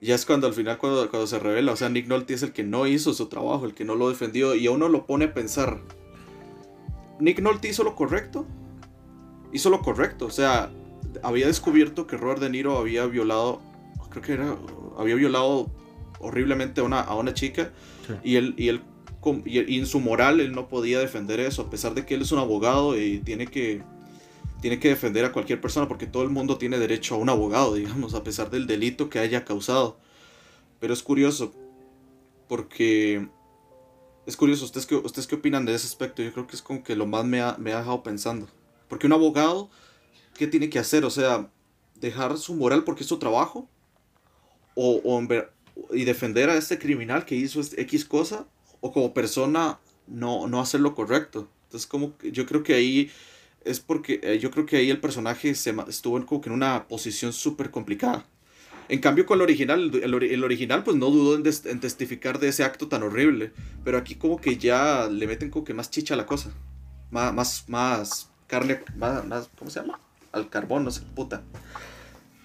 [0.00, 2.52] Ya es cuando al final, cuando, cuando se revela, o sea, Nick Nolte es el
[2.52, 5.26] que no hizo su trabajo, el que no lo defendió, y a uno lo pone
[5.26, 5.80] a pensar,
[7.18, 8.46] ¿Nick Nolte hizo lo correcto?
[9.52, 10.70] Hizo lo correcto, o sea,
[11.22, 13.60] había descubierto que Robert De Niro había violado,
[14.10, 14.56] creo que era,
[14.96, 15.70] había violado
[16.20, 17.72] horriblemente a una, a una chica,
[18.22, 18.82] y él, y él
[19.44, 22.32] y en su moral él no podía defender eso, a pesar de que él es
[22.32, 23.82] un abogado y tiene que
[24.60, 27.74] tiene que defender a cualquier persona porque todo el mundo tiene derecho a un abogado,
[27.74, 29.98] digamos, a pesar del delito que haya causado.
[30.80, 31.52] Pero es curioso,
[32.48, 33.28] porque
[34.26, 36.22] es curioso, ¿ustedes qué, ¿ustedes qué opinan de ese aspecto?
[36.22, 38.48] Yo creo que es como que lo más me ha, me ha dejado pensando.
[38.88, 39.70] Porque un abogado,
[40.36, 41.04] ¿qué tiene que hacer?
[41.04, 41.50] O sea,
[41.94, 43.68] dejar su moral porque es su trabajo.
[44.74, 45.26] O, o
[45.92, 48.46] y defender a este criminal que hizo este X cosa.
[48.80, 51.48] O como persona no, no hacer lo correcto.
[51.64, 53.10] Entonces como yo creo que ahí
[53.68, 56.54] es porque eh, yo creo que ahí el personaje se, estuvo en, como que en
[56.54, 58.26] una posición súper complicada.
[58.88, 62.88] En cambio con el original, el, original pues no dudó en, testificar de ese acto
[62.88, 63.52] tan horrible,
[63.84, 66.52] pero aquí como que ya le meten como que más chicha a la cosa,
[67.10, 70.00] más, más, más carne, más, más, ¿cómo se llama?
[70.32, 71.42] Al carbón, no sé, puta.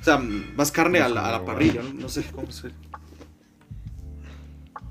[0.02, 2.72] O sea, más carne a la, a la parrilla, no, sé cómo se...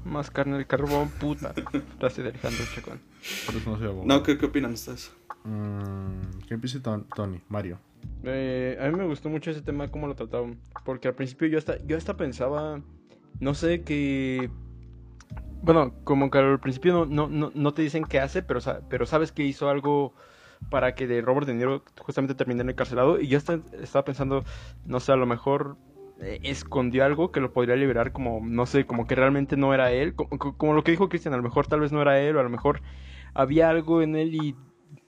[0.07, 1.53] Más carne de carbón, puta.
[1.53, 3.01] De Alejandro Chacón.
[4.05, 5.13] No, ¿qué, qué opinan ustedes?
[5.45, 7.41] Mm, ¿Qué empiece Ton- Tony?
[7.49, 7.79] Mario.
[8.25, 10.59] Eh, a mí me gustó mucho ese tema, cómo lo trataron.
[10.85, 12.81] Porque al principio yo hasta, yo hasta pensaba,
[13.41, 14.51] no sé, que...
[15.63, 19.31] Bueno, como que al principio no, no, no, te dicen qué hace, pero, pero sabes
[19.31, 20.13] que hizo algo
[20.71, 23.21] para que de Robert De Niro justamente terminara encarcelado.
[23.21, 24.45] Y yo estaba pensando,
[24.87, 25.77] no sé, a lo mejor
[26.21, 29.93] eh, escondió algo que lo podría liberar como, no sé, como que realmente no era
[29.93, 30.15] él.
[30.17, 32.37] Como, co- como lo que dijo Cristian, a lo mejor tal vez no era él,
[32.37, 32.83] o a lo mejor
[33.33, 34.57] había algo en él y,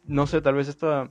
[0.06, 1.08] no sé, tal vez esta...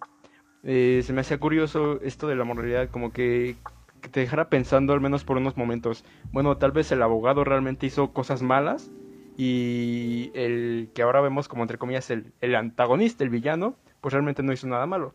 [0.63, 3.55] eh, se me hacía curioso esto de la moralidad, como que,
[4.01, 6.03] que te dejara pensando al menos por unos momentos.
[6.31, 8.91] Bueno, tal vez el abogado realmente hizo cosas malas
[9.37, 14.43] y el que ahora vemos como entre comillas el, el antagonista, el villano, pues realmente
[14.43, 15.13] no hizo nada malo.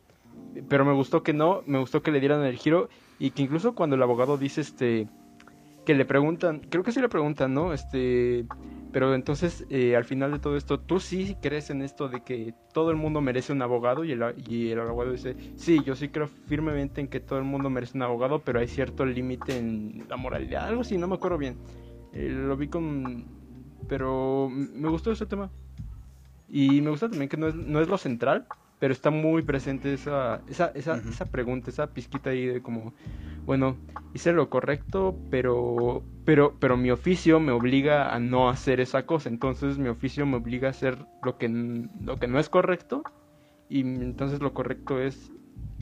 [0.68, 2.88] Pero me gustó que no, me gustó que le dieran el giro
[3.18, 5.08] y que incluso cuando el abogado dice este
[5.84, 7.72] que le preguntan, creo que sí le preguntan, ¿no?
[7.72, 8.44] Este,
[8.92, 12.54] pero entonces eh, al final de todo esto, ¿tú sí crees en esto de que
[12.72, 14.04] todo el mundo merece un abogado?
[14.04, 17.44] Y el, y el abogado dice, sí, yo sí creo firmemente en que todo el
[17.44, 21.14] mundo merece un abogado, pero hay cierto límite en la moralidad, algo así, no me
[21.16, 21.56] acuerdo bien.
[22.12, 23.24] Eh, lo vi con...
[23.88, 25.50] Pero me gustó ese tema.
[26.48, 28.46] Y me gusta también que no es, no es lo central,
[28.78, 32.94] pero está muy presente esa, esa, esa, esa pregunta, esa pizquita ahí de como,
[33.44, 33.76] bueno,
[34.14, 39.28] hice lo correcto, pero, pero, pero mi oficio me obliga a no hacer esa cosa,
[39.28, 43.02] entonces mi oficio me obliga a hacer lo que, n- lo que no es correcto,
[43.68, 45.30] y entonces lo correcto es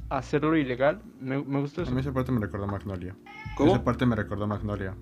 [0.09, 1.03] hacerlo ilegal.
[1.21, 1.93] Me, me gustó A eso.
[1.93, 3.15] mí esa parte me recordó a Magnolia.
[3.57, 3.73] ¿Cómo?
[3.75, 4.95] Esa parte me recordó a Magnolia.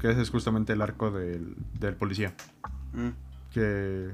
[0.00, 2.34] Que ese es justamente el arco del, del policía.
[2.92, 3.08] Mm.
[3.52, 4.10] Que.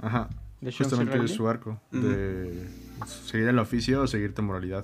[0.00, 0.28] Ajá.
[0.60, 0.72] De.
[0.72, 1.80] Justamente es su arco.
[1.92, 2.66] De
[3.06, 4.82] seguir el oficio o seguir tu moralidad.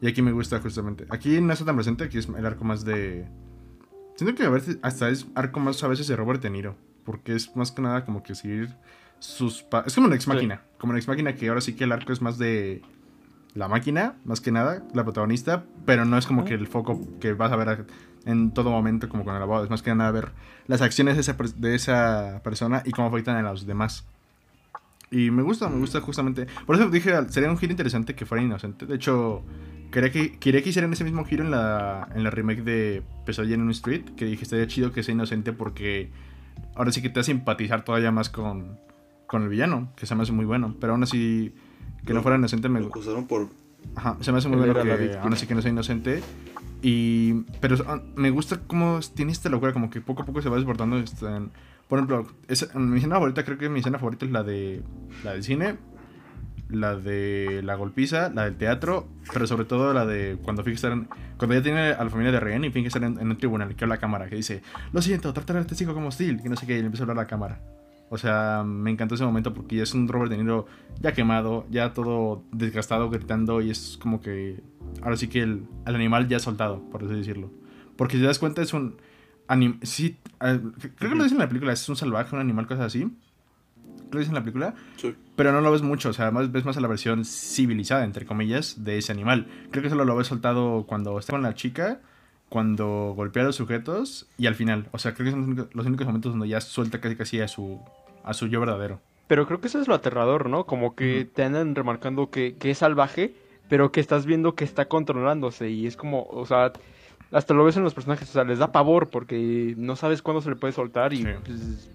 [0.00, 1.06] Y aquí me gusta justamente.
[1.10, 3.26] Aquí no está tan presente, aquí es el arco más de.
[4.16, 6.76] Siento que a veces hasta es arco más a veces de Robert De Niro.
[7.04, 8.74] Porque es más que nada como que seguir
[9.18, 9.62] sus.
[9.62, 10.62] pa- Es como una ex máquina.
[10.78, 12.82] Como una ex máquina que ahora sí que el arco es más de.
[13.54, 17.34] La máquina, más que nada, la protagonista, pero no es como que el foco que
[17.34, 17.84] vas a ver a-
[18.24, 20.32] en todo momento como con el abogado, es más que nada ver
[20.66, 24.06] las acciones de esa, de esa persona y cómo afectan a los demás.
[25.14, 26.46] Y me gusta, me gusta justamente.
[26.66, 28.84] Por eso dije, sería un giro interesante que fuera inocente.
[28.84, 29.42] De hecho,
[29.92, 33.54] quería que, quería que hicieran ese mismo giro en la, en la remake de Pesadilla
[33.54, 34.02] en un Street.
[34.16, 36.10] Que dije, estaría chido que sea inocente porque
[36.74, 38.76] ahora sí que te hace simpatizar todavía más con,
[39.28, 40.74] con el villano, que se me hace muy bueno.
[40.80, 41.54] Pero aún así,
[42.04, 43.48] que no fuera inocente me Lo acusaron por.
[43.94, 46.22] Ajá, se me hace muy bueno que aún así que no sea inocente.
[46.82, 50.48] Y, pero ah, me gusta cómo tiene esta locura, como que poco a poco se
[50.48, 50.98] va desbordando.
[50.98, 51.50] este, en-
[51.88, 54.82] por ejemplo, esa- mi escena favorita, creo que mi escena favorita es la de
[55.22, 55.76] la del cine,
[56.68, 61.54] la de la golpiza, la del teatro, pero sobre todo la de cuando en- cuando
[61.54, 63.96] ya tiene a la familia de rehén y finge estar en, un tribunal, que habla
[63.96, 66.66] la cámara, que dice, lo siento, tratar a este chico como hostil, que no sé
[66.66, 67.60] qué, y le empieza a hablar a la cámara.
[68.10, 70.66] O sea, me encantó ese momento porque ya es un Robert De Niro
[71.00, 74.62] ya quemado, ya todo desgastado, gritando, y es como que
[75.02, 77.50] ahora sí que el, el animal ya soltado, por así decirlo.
[77.96, 78.96] Porque si te das cuenta es un
[79.48, 80.60] anim sí, eh,
[80.96, 83.00] creo que lo dicen en la película, es un salvaje, un animal, cosas así.
[83.00, 85.14] Creo que lo dicen en la película, Sí.
[85.36, 88.26] pero no lo ves mucho, o sea, más, ves más a la versión civilizada, entre
[88.26, 89.46] comillas, de ese animal.
[89.70, 92.00] Creo que solo lo ves soltado cuando está con la chica,
[92.48, 94.88] cuando golpea a los sujetos y al final.
[94.92, 97.40] O sea, creo que son los únicos, los únicos momentos donde ya suelta casi casi
[97.40, 97.80] a su,
[98.22, 99.00] a su yo verdadero.
[99.26, 100.64] Pero creo que eso es lo aterrador, ¿no?
[100.64, 103.34] Como que te andan remarcando que, que es salvaje,
[103.68, 105.70] pero que estás viendo que está controlándose.
[105.70, 106.72] Y es como, o sea,
[107.32, 110.40] hasta lo ves en los personajes, o sea, les da pavor porque no sabes cuándo
[110.40, 111.28] se le puede soltar y, Sí.
[111.44, 111.90] pues,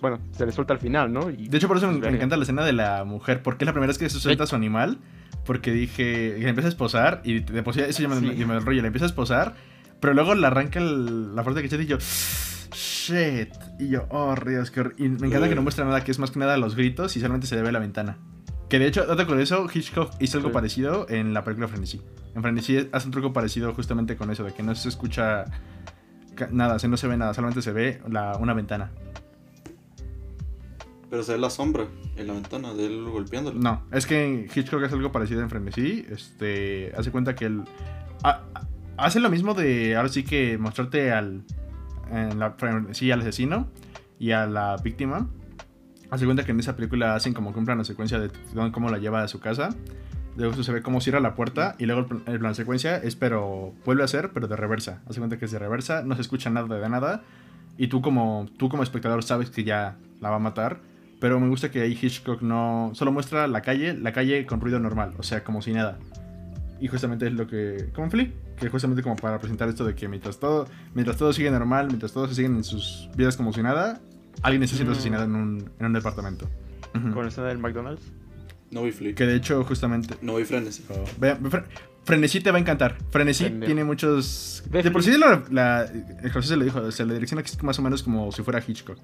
[0.00, 1.28] bueno, se le suelta al final, ¿no?
[1.30, 2.16] Y, De hecho, por eso me, pues, me verga.
[2.18, 4.46] encanta la escena de la mujer, porque es la primera vez que se suelta a
[4.46, 4.98] su animal.
[5.44, 8.26] Porque dije, le empieza a esposar y de por sí eso ya me, Sí.
[8.44, 9.54] me da el rollo, le empieza a esposar,
[9.98, 11.96] pero luego le arranca el- la fuerza que y yo,
[12.72, 13.48] shit.
[13.78, 14.94] Y yo, oh, Dios, qué hor-".
[14.98, 17.20] Y me encanta que no muestra nada, que es más que nada los gritos y
[17.20, 18.18] solamente se le ve la ventana.
[18.68, 20.54] Que de hecho, dato con eso, Hitchcock hizo algo Sí.
[20.54, 22.00] parecido en la película Frenesí.
[22.34, 25.44] En Frenesí hace un truco parecido justamente con eso, de que no se escucha
[26.50, 28.90] nada, o sea, no se ve nada, solamente se ve la, una ventana.
[31.10, 33.58] Pero se ve la sombra en la ventana de él golpeándolo.
[33.58, 36.04] No, es que Hitchcock hace algo parecido en Frenesí.
[36.10, 37.62] Este, hace cuenta que él
[38.24, 38.42] ha-
[38.98, 41.44] hace lo mismo de ahora sí que mostrarte al
[42.12, 43.68] en la frenesí al asesino
[44.18, 45.28] y a la víctima.
[46.10, 48.30] Hace cuenta que en esa película hacen como que un plano secuencia de
[48.72, 49.70] cómo la lleva a su casa.
[50.36, 53.74] Luego se ve cómo cierra la puerta y luego el, plan- plano secuencia es pero
[53.84, 55.02] vuelve a ser pero de reversa.
[55.08, 57.22] Hace cuenta que es de reversa, no se escucha nada de nada
[57.76, 60.80] y tú como tú como espectador sabes que ya la va a matar.
[61.20, 62.92] Pero me gusta que ahí Hitchcock no.
[62.94, 65.98] Solo muestra la calle, la calle con ruido normal, o sea, como si nada.
[66.80, 67.90] Y justamente es lo que.
[67.92, 70.68] Como en Flea, que justamente como para presentar esto de que mientras todo.
[70.94, 74.00] Mientras todo sigue normal, mientras todos siguen en sus vidas como si nada,
[74.42, 74.96] alguien está siendo Mm.
[74.96, 76.48] asesinado en un, en un departamento.
[76.94, 77.12] Ujú.
[77.12, 78.02] Con la escena del McDonald's.
[78.70, 79.14] No vi Flea.
[79.14, 80.14] Que de hecho, justamente.
[80.20, 80.84] No vi Frenesí.
[80.90, 81.64] Oh, Fre-
[82.04, 82.96] Frenesí te va a encantar.
[83.10, 84.62] Frenesí tiene muchos.
[84.70, 85.82] Ve De por sí, la, la,
[86.22, 86.80] el José se lo dijo.
[86.80, 88.98] O sea, la dirección aquí es más o menos como si fuera Hitchcock.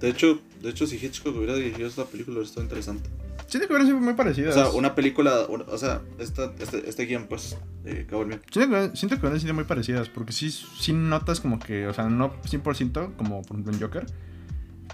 [0.00, 3.08] De hecho, de hecho, si Hitchcock hubiera dirigido esta película, hubiera estado interesante.
[3.46, 4.50] Siento que hubiera sido muy parecido.
[4.50, 8.40] O sea, una película, o sea, esta, este, este guion, pues, Miedo.
[8.50, 10.08] Siento que, siento que hubieran sido muy parecidas.
[10.08, 11.86] Porque sí, sí notas como que.
[11.86, 14.06] O sea, no 100% como por ejemplo en Joker.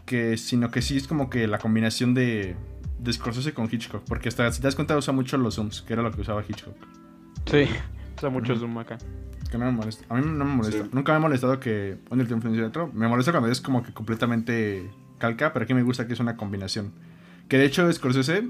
[0.04, 2.56] Que, sino que sí es como que la combinación de.
[2.98, 4.04] De Scorsese con Hitchcock.
[4.04, 5.82] Porque hasta si te das cuenta, usa mucho los zooms.
[5.82, 6.76] Que era lo que usaba Hitchcock.
[7.46, 7.66] Sí.
[8.14, 8.98] O sea, mucho zoom acá.
[9.50, 10.04] Que no me molesta.
[10.08, 10.84] A mí no me molesta.
[10.84, 10.90] Sí.
[10.92, 12.88] Nunca me ha molestado que un director influencie de otro.
[12.92, 14.88] Me molesta cuando es como que completamente
[15.18, 16.92] calca, pero aquí me gusta que es una combinación.
[17.52, 18.48] Que de hecho Scorsese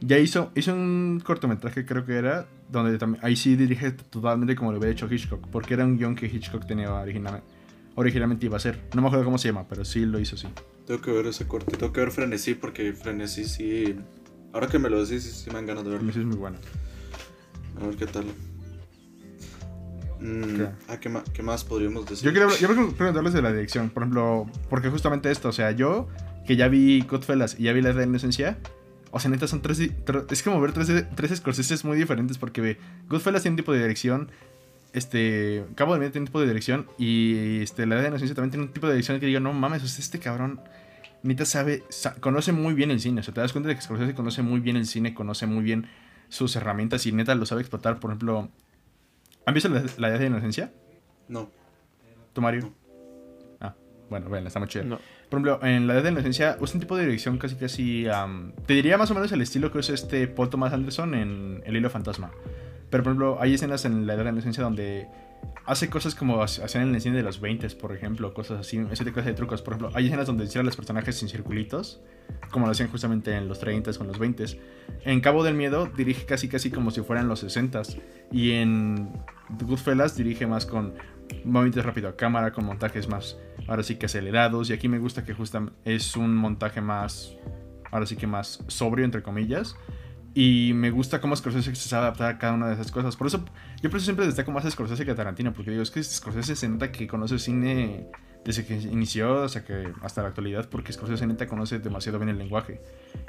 [0.00, 4.70] ya hizo, hizo un cortometraje, creo que era, donde también, ahí sí dirige totalmente como
[4.70, 7.48] lo había hecho Hitchcock, porque era un guion que Hitchcock tenía originalmente,
[7.96, 8.80] originalmente iba a ser.
[8.94, 10.46] No me acuerdo cómo se llama, pero sí lo hizo así.
[10.86, 11.76] Tengo que ver ese corte.
[11.76, 13.96] Tengo que ver Frenesí porque Frenesí sí.
[14.52, 16.12] Ahora que me lo decís, sí, me dan ganas de verlo.
[16.12, 16.58] sí es muy bueno.
[17.82, 18.24] A ver qué tal.
[20.20, 20.68] Mm, ¿Qué?
[20.90, 22.24] ah, ¿qué, ma- qué más podríamos decir?
[22.24, 25.72] Yo quiero, yo quiero preguntarles de la dirección, por ejemplo, porque justamente esto, o sea,
[25.72, 26.06] yo
[26.46, 28.58] que ya vi Goodfellas y ya vi La de la Inocencia,
[29.10, 32.78] o sea, neta son tres, es como ver tres, tres Scorseses muy diferentes porque ve,
[33.08, 34.30] Goodfellas tiene un tipo de dirección,
[34.92, 38.34] este, Cabo de Medio tiene un tipo de dirección y este, La de la Inocencia
[38.34, 40.60] también tiene un tipo de dirección que digo, no mames, o sea, este cabrón
[41.22, 43.80] neta sabe, sa- conoce muy bien el cine, o sea, te das cuenta de que
[43.80, 45.86] Scorsese conoce muy bien el cine, conoce muy bien
[46.28, 48.48] sus herramientas y neta lo sabe explotar, por ejemplo,
[49.46, 50.72] ¿han visto La, la Edad de la Inocencia?
[51.28, 51.50] No.
[52.32, 52.72] ¿Tú, Mario?
[53.60, 53.74] Ah,
[54.10, 54.84] bueno, bueno, está muy chido.
[54.84, 54.98] No.
[55.34, 58.06] Por ejemplo, en la edad de la inocencia usa un tipo de dirección casi casi...
[58.66, 61.76] te diría más o menos el estilo que usa este Paul Thomas Anderson en El
[61.76, 62.30] hilo fantasma.
[62.90, 65.08] Pero por ejemplo, hay escenas en la edad de la inocencia donde
[65.66, 68.80] hace cosas como ha- hacían en el cine de los 20, por ejemplo, cosas así,
[68.92, 69.60] ese tipo de trucos.
[69.62, 72.00] Por ejemplo, hay escenas donde hicieron los personajes sin circulitos,
[72.52, 74.44] como lo hacían justamente en los 30 con los 20.
[75.04, 77.82] En Cabo del Miedo dirige casi casi como si fueran los 60
[78.30, 79.10] y en
[79.60, 80.94] Goodfellas dirige más con
[81.44, 84.70] movimientos rápido a cámara, con montajes más, ahora sí que acelerados.
[84.70, 87.36] Y aquí me gusta que justamente es un montaje más,
[87.90, 89.76] ahora sí que más sobrio, entre comillas.
[90.34, 93.16] Y me gusta cómo Scorsese se sabe adaptar a cada una de esas cosas.
[93.16, 93.44] Por eso,
[93.80, 96.02] yo por eso siempre destaco más a Scorsese que a Tarantino, porque digo, es que
[96.02, 98.08] Scorsese se nota que conoce cine
[98.44, 102.38] desde que inició hasta, que, hasta la actualidad, porque Scorsese neta conoce demasiado bien el
[102.38, 102.80] lenguaje.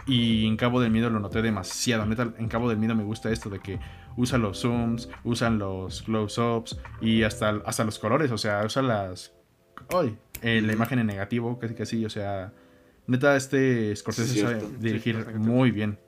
[0.06, 2.06] Y en Cabo del Miedo lo noté demasiado.
[2.06, 3.80] Neta, en Cabo del Miedo me gusta esto de que
[4.18, 9.34] usa los zooms, usan los close-ups y hasta, hasta los colores, o sea, usa las...
[9.90, 10.18] ¡Ay!
[10.42, 12.54] eh, la imagen en negativo, casi casi, o sea...
[13.08, 16.00] Neta, este Scorsese Sí, sabe dirigir Sí, muy bien.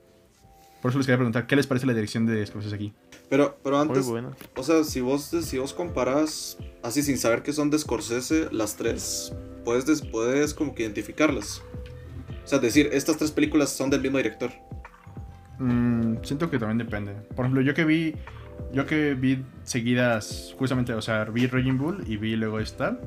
[0.82, 2.92] Por eso les quería preguntar, ¿qué les parece la dirección de Scorsese aquí?
[3.30, 4.30] Pero, pero Muy antes, bueno.
[4.56, 8.76] o sea, si vos, si vos comparás así sin saber que son de Scorsese, las
[8.76, 11.62] tres, puedes, des- puedes como que identificarlas.
[12.44, 14.50] O sea, decir, estas tres películas son del mismo director.
[15.58, 17.12] Mm, siento que también depende.
[17.34, 18.14] Por ejemplo, yo que vi.
[18.72, 22.98] Yo que vi seguidas, justamente, o sea, vi Raging Bull y vi luego esta.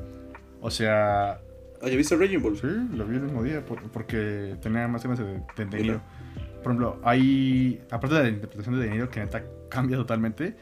[0.62, 1.34] O sea,
[1.84, 2.58] Ah, ¿ya viste Raging Bull?
[2.58, 5.26] sí, lo vi el mismo día por- porque tenía más ganas de,
[5.58, 6.02] de De Niro.
[6.64, 7.82] Por ejemplo, hay.
[7.92, 10.56] Aparte de la interpretación de De Niro, que neta cambia totalmente.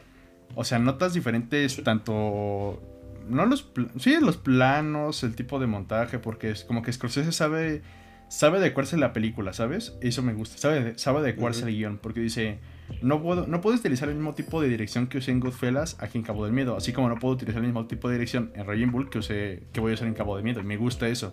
[0.54, 2.82] O sea, notas diferentes, tanto.
[3.28, 3.70] No los.
[3.98, 7.82] Sí, los planos, el tipo de montaje, porque es como que Scorsese sabe.
[8.28, 9.96] Sabe adecuarse a la película, ¿sabes?
[10.00, 10.56] Eso me gusta.
[10.56, 11.68] Sabe, sabe adecuarse Ujú.
[11.68, 12.58] al guion, porque dice.
[13.02, 16.18] No puedo, no puedo utilizar el mismo tipo de dirección que usé en Goodfellas aquí
[16.18, 16.76] en Cabo del Miedo.
[16.76, 19.62] Así como no puedo utilizar el mismo tipo de dirección en Raging Bull que, usé,
[19.72, 20.60] que voy a usar en Cabo del Miedo.
[20.60, 21.32] Y me gusta eso.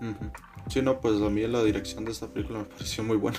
[0.00, 0.30] Ujú.
[0.68, 3.38] Sí, no, pues a mí la dirección de esta película me pareció muy buena.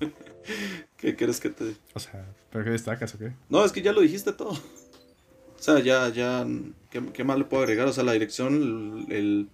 [1.00, 1.76] ¿Qué quieres que te.?
[1.94, 3.32] O sea, ¿pero qué destacas o qué?
[3.48, 4.50] No, es que ya lo dijiste todo.
[4.50, 6.46] O sea, ya, ya.
[6.90, 7.86] ¿Qué, qué más le puedo agregar?
[7.88, 9.16] O sea, la dirección, el.
[9.16, 9.48] el-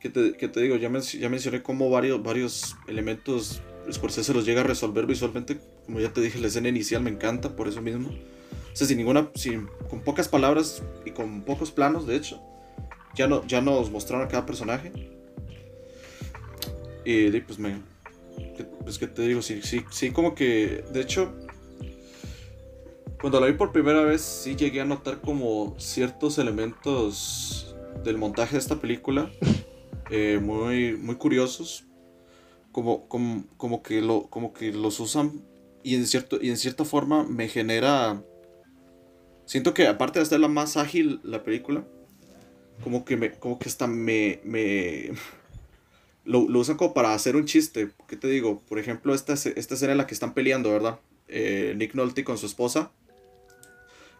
[0.00, 0.76] ¿qué, te, qué te digo?
[0.76, 3.60] Ya, men- ya mencioné cómo varios, varios elementos
[3.90, 5.58] Scorsese los llega a resolver visualmente.
[5.86, 8.10] Como ya te dije, la escena inicial me encanta por eso mismo.
[8.10, 9.30] O sea, sin ninguna.
[9.34, 12.40] Sin, con pocas palabras y con pocos planos, de hecho.
[13.16, 14.92] Ya, no, ya nos mostraron a cada personaje.
[17.04, 17.80] Y pues me.
[18.56, 20.84] Que- Pues que te digo, sí, sí, sí, como que.
[20.92, 21.34] De hecho,
[23.20, 28.52] cuando la vi por primera vez, sí llegué a notar como ciertos elementos del montaje
[28.52, 29.30] de esta película
[30.10, 31.84] eh, muy, muy curiosos.
[32.72, 35.42] Como, como, como, que lo, como que los usan
[35.82, 38.22] y en, cierto, y en cierta forma me genera...
[39.46, 41.84] Siento que aparte de ser la más ágil la película,
[42.84, 44.40] como que, me, como que hasta me...
[44.44, 45.12] me
[46.28, 47.90] lo, lo usan como para hacer un chiste.
[48.06, 48.60] ¿Qué te digo?
[48.68, 50.98] Por ejemplo, esta, esta escena en la que están peleando, ¿verdad?
[51.26, 52.90] Eh, Nick Nolte con su esposa.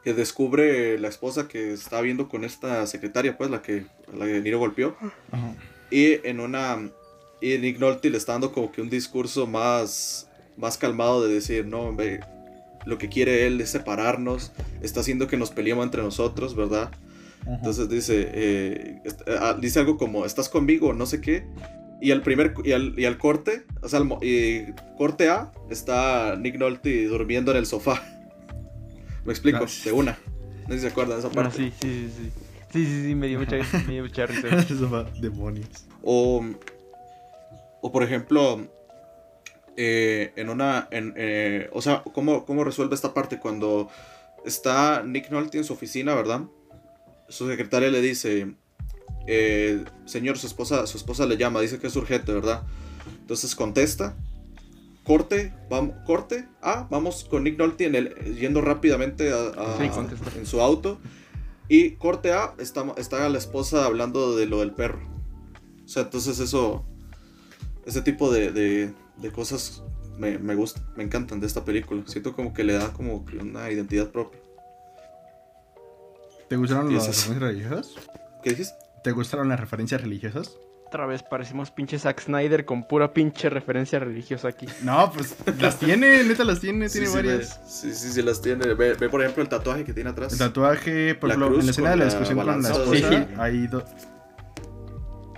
[0.02, 3.84] Que descubre la esposa que está viendo con esta secretaria, pues, la que,
[4.16, 4.96] la que Niro golpeó.
[5.30, 5.54] Ajá.
[5.90, 6.90] Y en una.
[7.42, 10.24] Y Nick Nolte le está dando como que un discurso más.
[10.56, 12.20] Más calmado de decir, no, hombre,
[12.84, 14.50] lo que quiere él es separarnos,
[14.82, 16.90] está haciendo que nos peleemos entre nosotros, ¿verdad?
[17.42, 17.54] Ajá.
[17.54, 19.02] Entonces dice, eh,
[19.40, 20.94] ah, dice algo como, ¿estás conmigo?
[20.94, 21.44] No sé qué.
[22.00, 26.36] Y al primer, y al, y al corte, o sea, al y corte A, está
[26.36, 28.02] Nick Nolte durmiendo en el sofá.
[29.24, 30.18] Me explico, Ah, de una.
[30.62, 31.56] No sé si se acuerdan de esa Ah, parte.
[31.58, 32.30] sí, sí, sí, sí.
[32.70, 34.48] Sí, sí, sí, me dio mucha, me dio mucha risa.
[34.58, 35.68] Eso va, demonios.
[36.02, 36.44] O,
[37.80, 38.60] o por ejemplo,
[39.76, 43.88] eh, en una, en, eh, o sea, ¿cómo, ¿cómo resuelve esta parte cuando
[44.44, 46.42] está Nick Nolte en su oficina, ¿verdad?
[47.28, 48.54] Su secretaria le dice,
[49.30, 52.62] eh, señor, su esposa, su esposa le llama, dice que es urgente, ¿verdad?
[53.20, 54.16] Entonces contesta,
[55.04, 59.88] corte, vamos, corte, ah, vamos con Nick Nolte en el, yendo rápidamente a- a- Sí,
[59.90, 60.30] contesta.
[60.36, 60.98] en su auto.
[61.68, 65.00] Y corte A, está, está la esposa hablando de lo del perro.
[65.84, 66.86] O sea, entonces eso,
[67.84, 69.82] ese tipo de, de, de cosas
[70.16, 72.02] me, me gustan, me encantan de esta película.
[72.06, 74.40] Siento como que le da como una identidad propia.
[76.48, 77.94] ¿Te gustaron las religiosas?
[78.42, 78.74] ¿Qué dijiste?
[79.02, 80.58] ¿Te gustaron las referencias religiosas?
[80.86, 84.66] Otra vez parecimos pinche Zack Snyder con pura pinche referencia religiosa aquí.
[84.82, 87.60] No, pues las tiene, neta las tiene, tiene sí, varias.
[87.66, 88.72] Sí, sí, sí, sí, las tiene.
[88.72, 90.32] Ve, ve, por ejemplo el tatuaje que tiene atrás.
[90.32, 93.02] El tatuaje, por La ejemplo, en la escena de la discusión con la esposa, Sí,
[93.06, 93.26] sí.
[93.36, 93.84] hay dos.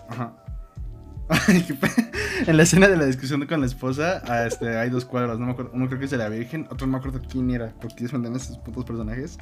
[0.08, 0.36] Ajá.
[1.28, 2.10] Ay, qué pe-
[2.50, 5.38] en la escena de la discusión con la esposa, este, hay dos cuadros.
[5.38, 7.50] No me acuerdo, uno creo que es de la Virgen, otro no me acuerdo quién
[7.50, 9.38] era, porque ellos mandan esos putos personajes.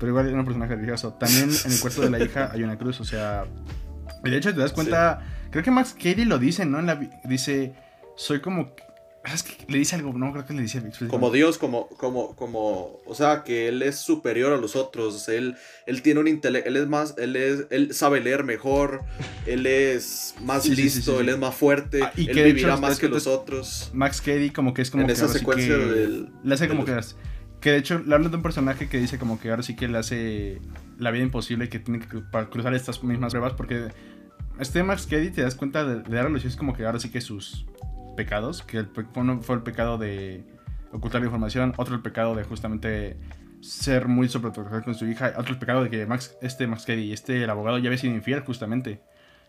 [0.00, 1.12] Pero igual era un personaje religioso.
[1.12, 3.44] También en el cuarto de la hija hay una cruz, o sea.
[4.24, 5.24] de hecho, te das cuenta.
[5.52, 6.78] Creo que Max Cady lo dice, ¿no?
[6.80, 7.74] En la, dice.
[8.16, 8.74] Soy como.
[9.22, 10.82] Es que le dice algo, no creo que le dice.
[11.08, 15.56] Como Dios, como, como, como, o sea, que él es superior a los otros, él,
[15.84, 19.02] él tiene un intelecto, él es más, él es, él sabe leer mejor,
[19.44, 21.16] él es más Sí, listo, sí, sí.
[21.20, 23.90] él es más fuerte, Ah, y él que de vivirá hecho, más que los otros.
[23.92, 26.68] Max Cady como que es como En que esa secuencia que del- le hace de
[26.70, 27.20] como los- que
[27.60, 29.88] que de hecho le hablan de un personaje que dice como que ahora sí que
[29.88, 30.60] le hace
[30.98, 33.88] la vida imposible que tiene que cruzar estas mismas pruebas porque
[34.58, 37.20] este Max Cady te das cuenta de, de darle es como que ahora sí que
[37.20, 37.66] sus
[38.16, 40.44] pecados que uno fue el pecado de
[40.92, 43.18] ocultar la información otro el pecado de justamente
[43.60, 47.12] ser muy sobreprotector con su hija otro el pecado de que Max este Max Cady
[47.12, 49.02] este el abogado ya había sido infiel justamente.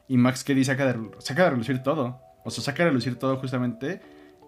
[0.08, 2.20] Y Max Cady saca de, saca de relucir todo.
[2.44, 4.02] O sea saca de relucir todo justamente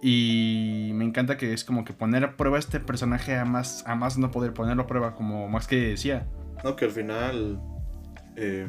[0.06, 3.84] y me encanta que es como que poner a prueba a este personaje a más,
[3.88, 6.28] a más no poder ponerlo a prueba, como Max que decía.
[6.64, 7.60] No, que al final,
[8.36, 8.68] eh,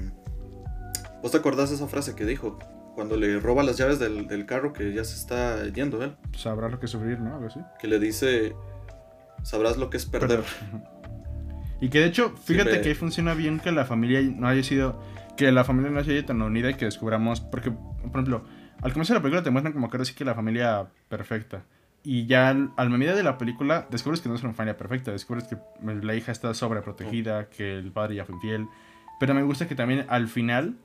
[1.23, 2.59] ¿vos te acordás de esa frase que dijo?
[2.95, 6.69] Cuando le roba las llaves del, del carro que ya se está yendo él, Sabrá
[6.69, 7.35] lo que sufrir, ¿no?
[7.35, 7.59] Algo así.
[7.81, 8.55] que le dice,
[9.43, 10.45] sabrás lo que es perder.
[11.81, 15.01] Y que de hecho, fíjate me- que funciona bien que la familia no haya sido.
[15.37, 17.41] Que la familia no haya sido tan unida y que descubramos.
[17.41, 18.45] Porque, por ejemplo,
[18.83, 21.63] al comienzo de la película te muestran como que ahora sí que la familia perfecta.
[22.03, 25.11] Y ya al, medida de la película descubres que no es una familia perfecta.
[25.11, 28.69] Descubres que la hija está sobreprotegida, que el padre ya fue infiel.
[29.21, 30.77] Pero me gusta que también al final.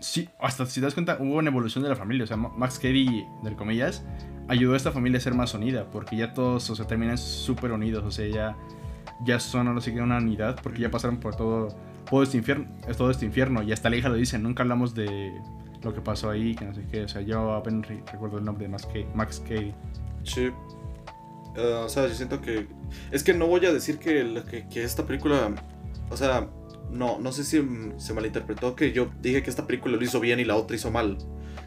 [0.00, 2.24] Sí, hasta si te das cuenta, hubo una evolución de la familia.
[2.24, 4.04] O sea, Ma- Max Cady, entre comillas,
[4.48, 5.90] ayudó a esta familia a ser más unida.
[5.90, 8.04] Porque ya todos, o sea, terminan súper unidos.
[8.04, 8.56] O sea, ya
[9.24, 11.68] ya son ahora sí que una unidad porque ya pasaron por todo,
[12.10, 12.66] todo este infierno,
[12.98, 15.32] todo este infierno y hasta la hija lo dice, nunca hablamos de
[15.84, 18.44] lo que pasó ahí, que no sé qué, o sea, yo apenas re- recuerdo el
[18.44, 19.74] nombre de Max, Cady- Max Cady.
[20.24, 20.50] Sí.
[21.56, 22.66] Eh, o sea, yo siento que.
[23.12, 25.54] Es que no voy a decir que, que, que esta película.
[26.10, 26.48] O sea,
[26.90, 27.62] no, no sé si
[27.96, 30.90] se malinterpretó que yo dije que esta película lo hizo bien y la otra hizo
[30.90, 31.18] mal.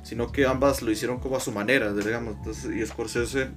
[0.04, 2.36] Sino que ambas lo hicieron como a su manera, digamos.
[2.38, 3.50] Entonces, y Scorsese.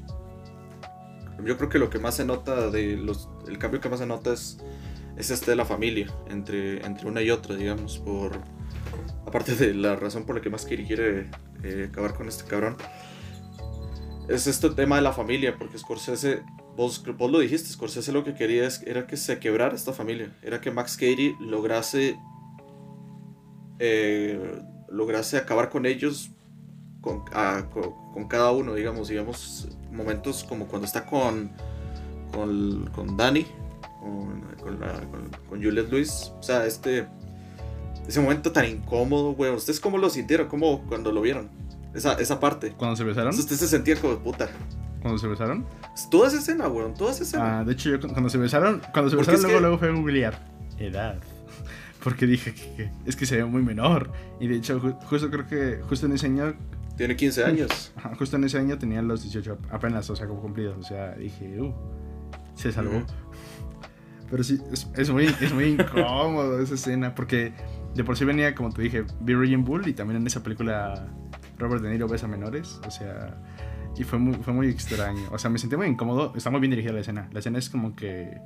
[1.45, 3.29] Yo creo que lo que más se nota de los.
[3.49, 4.59] El cambio que más se nota es.
[5.17, 6.07] Es este de la familia.
[6.29, 7.99] Entre, entre una y otra, digamos.
[7.99, 8.33] Por.
[9.31, 11.31] Aparte de la razón por la que más Kiri quiere
[11.63, 12.77] eh, acabar con este cabrón
[14.29, 16.43] es este tema de la familia, porque Scorsese,
[16.77, 20.37] vos, vos lo dijiste, Scorsese lo que quería es- era que se quebrara esta familia,
[20.43, 22.17] era que Max Cady lograse,
[23.79, 26.33] eh, lograse acabar con ellos,
[27.01, 27.23] con,
[28.13, 31.53] con, cada uno, digamos, digamos, momentos como cuando está con,
[32.33, 33.47] con, con Danny,
[34.01, 35.01] con, con, la-
[35.51, 37.07] Juliette Lewis, o sea, este,
[38.09, 40.49] ese momento tan incómodo, güey, ¿ustedes cómo lo sintieron?
[40.49, 41.49] ¿Cómo cuando lo vieron?
[41.95, 42.73] Esa, esa parte.
[42.73, 43.31] ¿Cuando se besaron?
[43.31, 44.49] Entonces usted se sentía como puta.
[45.03, 45.67] ¿Cuando se besaron?
[46.11, 47.61] Toda esa escena, weón, toda esa escena.
[47.61, 49.61] Ah, de hecho, yo cu- cuando se besaron, cuando se Porque besaron es luego, que-
[49.61, 50.47] luego fue a googlear
[50.79, 51.19] edad.
[52.05, 54.11] Porque dije que, que es que se ve muy menor.
[54.41, 56.55] Y de hecho, ju- justo creo que justo en ese año,
[56.97, 57.93] Tiene 15 años.
[57.97, 60.77] ajá, justo en ese año tenía los 18 apenas, o sea, como cumplidos.
[60.79, 61.73] O sea, dije, uh,
[62.55, 63.03] se salvó.
[64.31, 67.53] Pero sí, es, es muy, es muy incómodo esa escena, porque
[67.95, 71.09] de por sí venía, como te dije, vi Raging Bull y también en esa película
[71.59, 73.37] Robert De Niro besa menores, o sea,
[73.97, 75.23] y fue muy, fue muy extraño.
[75.31, 77.29] O sea, me sentí muy incómodo, está muy bien dirigida la escena.
[77.33, 78.41] La escena es como que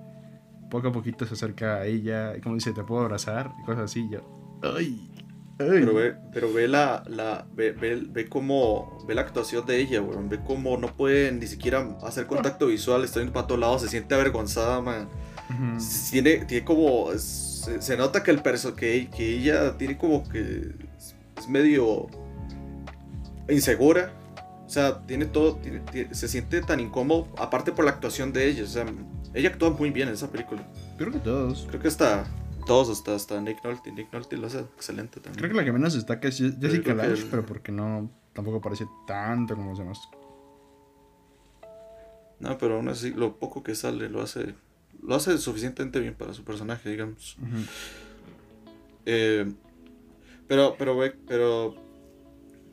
[0.71, 3.85] poco a poquito se acerca a ella, y como dice, te puedo abrazar, y cosas
[3.85, 5.11] así, y yo, ¡ay!
[5.13, 5.21] ay.
[5.57, 10.03] Pero ve, pero ve la, la ve, ve, ve cómo, ve la actuación de ella,
[10.03, 10.29] weón.
[10.29, 13.89] Ve cómo no puede ni siquiera hacer contacto visual, está yendo para todos lados, se
[13.89, 15.09] siente avergonzada, man.
[15.51, 15.79] Ujú.
[16.11, 17.13] Tiene, tiene como,
[17.65, 22.07] se, se nota que el perso, que, que ella tiene como que es, medio
[23.49, 24.13] insegura.
[24.67, 28.47] O sea, tiene todo, tiene- tiene- se siente tan incómodo, aparte por la actuación de
[28.49, 28.65] ella.
[28.65, 28.87] O sea,
[29.35, 30.67] ella actúa muy bien en esa película.
[30.97, 31.67] Creo que todos.
[31.69, 32.25] Creo que hasta
[32.67, 33.93] todos, hasta, hasta Nick Nolte.
[33.93, 35.37] Nick Nolte lo hace excelente también.
[35.39, 38.61] Creo que la que menos destaca es Je- Jessica Lange, el- pero porque no, tampoco
[38.63, 39.99] parece tanto como los demás.
[42.41, 44.55] No, pero aún así, lo poco que sale lo hace,
[45.03, 47.37] lo hace suficientemente bien para su personaje, digamos.
[47.41, 47.63] Ujú.
[49.07, 49.53] Eh,
[50.49, 51.75] pero, pero, ve- pero,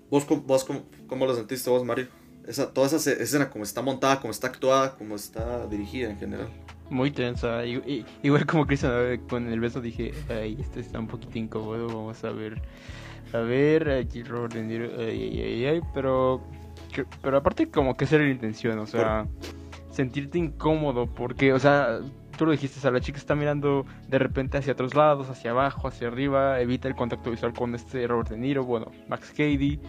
[0.10, 2.08] vos, cómo- vos cómo, cómo lo sentiste vos, Mario?
[2.48, 6.50] Esa, toda esa escena, como está montada, como está actuada, como está dirigida en general.
[6.90, 7.66] Muy tensa.
[7.66, 11.38] i- i- igual como Cristian eh, con el beso dije, ay, este está un poquito
[11.38, 12.62] incómodo, vamos a ver.
[13.34, 16.42] A ver, aquí Robert De Niro, ay, ay, ay, ay, pero,
[17.22, 19.26] pero aparte como que esa era la intención, o sea,
[19.92, 22.00] sentirte incómodo, porque, o sea,
[22.38, 25.52] tú lo dijiste, o sea, la chica está mirando de repente hacia otros lados, hacia
[25.52, 29.80] abajo, hacia arriba, evita el contacto visual con este Robert De Niro, bueno, Max Cady,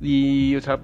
[0.00, 0.80] y, o sea,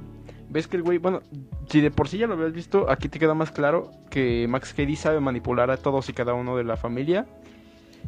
[0.49, 1.21] ves que el güey, bueno,
[1.69, 4.75] si de por sí ya lo habías visto, aquí te queda más claro que Max
[4.75, 7.27] Cady sabe manipular a todos y cada uno de la familia.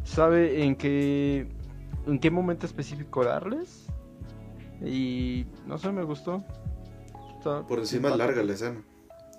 [0.03, 1.47] Sabe en qué
[2.07, 3.87] en qué momento específico darles.
[4.81, 6.43] Y no sé, me gustó.
[7.37, 8.83] Está Por encima larga la escena.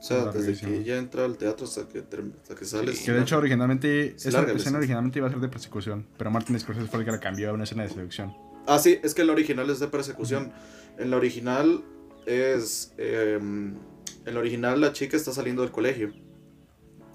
[0.05, 2.93] O sea, desde que ella entra al teatro hasta que, hasta que sale.
[2.93, 2.99] Sí.
[2.99, 6.07] es Que de hecho originalmente, Es esa la escena originalmente iba a ser de persecución,
[6.19, 8.37] pero Martin Scorsese fue el que la cambió a una escena de seducción.
[8.67, 10.53] Ah, sí, es que el original es de persecución.
[10.99, 11.83] En la original
[12.27, 12.93] es.
[12.99, 16.13] eh, en la original la chica está saliendo del colegio.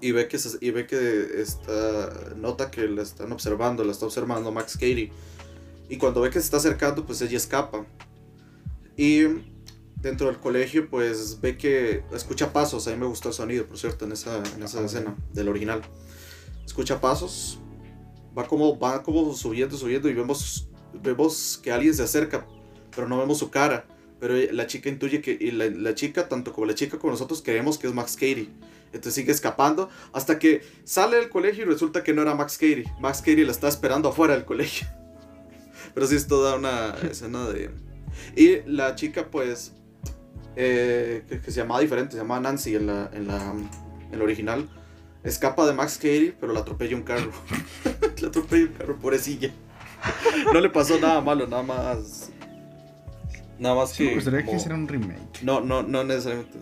[0.00, 2.34] Y ve que, se- y ve que está.
[2.36, 5.10] Nota que la están observando, la está observando Max Cady.
[5.88, 7.84] Y cuando ve que se está acercando, pues ella escapa.
[8.96, 9.22] Y
[10.00, 12.86] dentro del colegio, pues ve que escucha pasos.
[12.88, 15.82] A mí me gustó el sonido, por cierto, en esa, en esa escena del original.
[16.64, 17.58] Escucha pasos.
[18.36, 20.68] Va como, va como subiendo, subiendo y vemos,
[21.02, 22.46] vemos que alguien se acerca,
[22.94, 23.86] pero no vemos su cara.
[24.20, 27.78] Pero la chica intuye que, y la, chica, tanto como la chica como nosotros, creemos
[27.78, 28.50] que es Max Cady.
[28.92, 32.84] Entonces sigue escapando hasta que sale del colegio y resulta que no era Max Cady.
[33.00, 34.86] Max Cady la está esperando afuera del colegio.
[35.94, 37.70] Pero sí es toda una escena de...
[38.36, 39.72] Y la chica pues...
[40.56, 43.52] eh, que, que se llamaba diferente, se llamaba Nancy en la, en la,
[44.12, 44.68] en la original.
[45.22, 47.30] Escapa de Max Cady, pero la atropella un carro.
[48.20, 49.50] la atropella un carro, pobrecilla.
[50.52, 52.30] No le pasó nada malo, nada más...
[53.58, 55.42] Nada más Sí, me gustaría como- que hiciera un remake.
[55.42, 56.58] no, no, no necesariamente.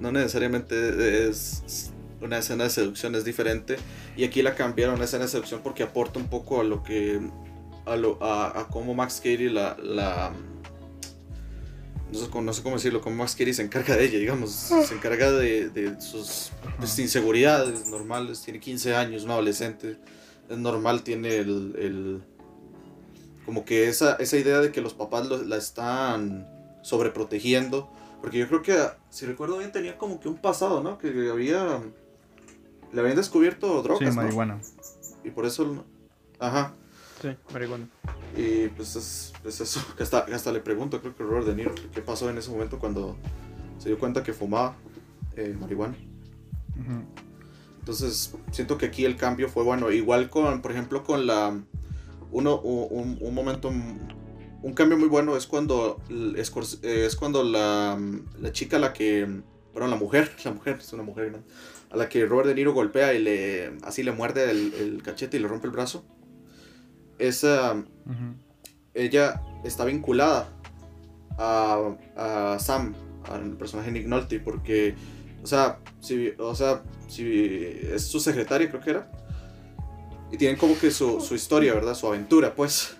[0.00, 3.76] No necesariamente es una escena de seducción, es diferente.
[4.16, 6.82] Y aquí la cambiaron a una escena de seducción porque aporta un poco a lo
[6.82, 7.20] que.
[7.86, 9.76] a, lo, a, a cómo Max Cady la.
[9.80, 10.32] la
[12.12, 14.50] no, sé, cómo- no sé cómo decirlo, cómo Max Cady se encarga de ella, digamos.
[14.50, 18.42] Se encarga de, de sus pues, inseguridades normales.
[18.42, 19.98] Tiene 15 años, un adolescente.
[20.48, 21.74] Es normal, tiene el.
[21.78, 22.22] el-
[23.44, 26.46] como que esa, esa idea de que los papás lo- la están
[26.82, 27.90] sobreprotegiendo.
[28.20, 28.76] Porque yo creo que,
[29.10, 30.98] si recuerdo bien, tenía como que un pasado, ¿no?
[30.98, 31.80] Que había.
[32.92, 34.22] Le habían descubierto drogas, Sí, ¿no?
[34.22, 34.58] marihuana.
[35.24, 35.84] Y por eso.
[36.38, 36.74] Ajá.
[37.20, 37.88] Sí, marihuana.
[38.36, 39.84] Y pues es, es eso.
[39.96, 42.50] Que hasta, que hasta le pregunto, creo que Robert De Niro, qué pasó en ese
[42.50, 43.16] momento cuando
[43.78, 44.76] se dio cuenta que fumaba
[45.36, 45.96] eh, marihuana.
[47.80, 49.90] Entonces, siento que aquí el cambio fue bueno.
[49.90, 51.58] Igual con, por ejemplo, con la.
[52.30, 53.70] Uno, un, un momento.
[53.70, 56.00] Un cambio muy bueno es cuando.
[56.36, 56.50] Es,
[57.16, 57.98] cuando la,
[58.38, 59.26] la chica a la que.
[59.72, 60.30] Bueno, la mujer.
[60.44, 61.38] La mujer, es una mujer, ¿no?
[61.90, 63.78] A la que Robert De Niro golpea y le.
[63.82, 66.04] Así le muerde el, el cachete y le rompe el brazo.
[67.18, 67.84] Esa.
[68.94, 70.48] Ella está vinculada
[71.38, 72.94] a, a Sam,
[73.30, 74.94] al personaje Nick Nolte, porque,
[75.42, 79.10] o sea, si, o sea, si es su secretaria, creo que era,
[80.30, 81.94] y tienen como que su, su historia, ¿verdad?
[81.94, 82.96] Su aventura, pues.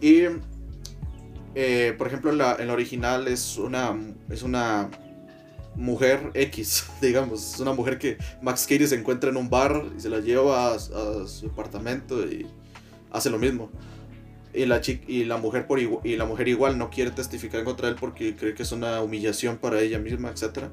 [0.00, 0.22] Y,
[1.54, 3.96] eh, por ejemplo, en la, en la original es una,
[4.28, 4.90] es una
[5.74, 10.00] mujer X, digamos, es una mujer que Max Cady se encuentra en un bar y
[10.00, 12.46] se la lleva a, a su apartamento y
[13.10, 13.70] hace lo mismo
[14.52, 17.88] y la chica y la mujer por y la mujer igual no quiere testificar contra
[17.88, 20.70] él porque cree que es una humillación para ella misma etcétera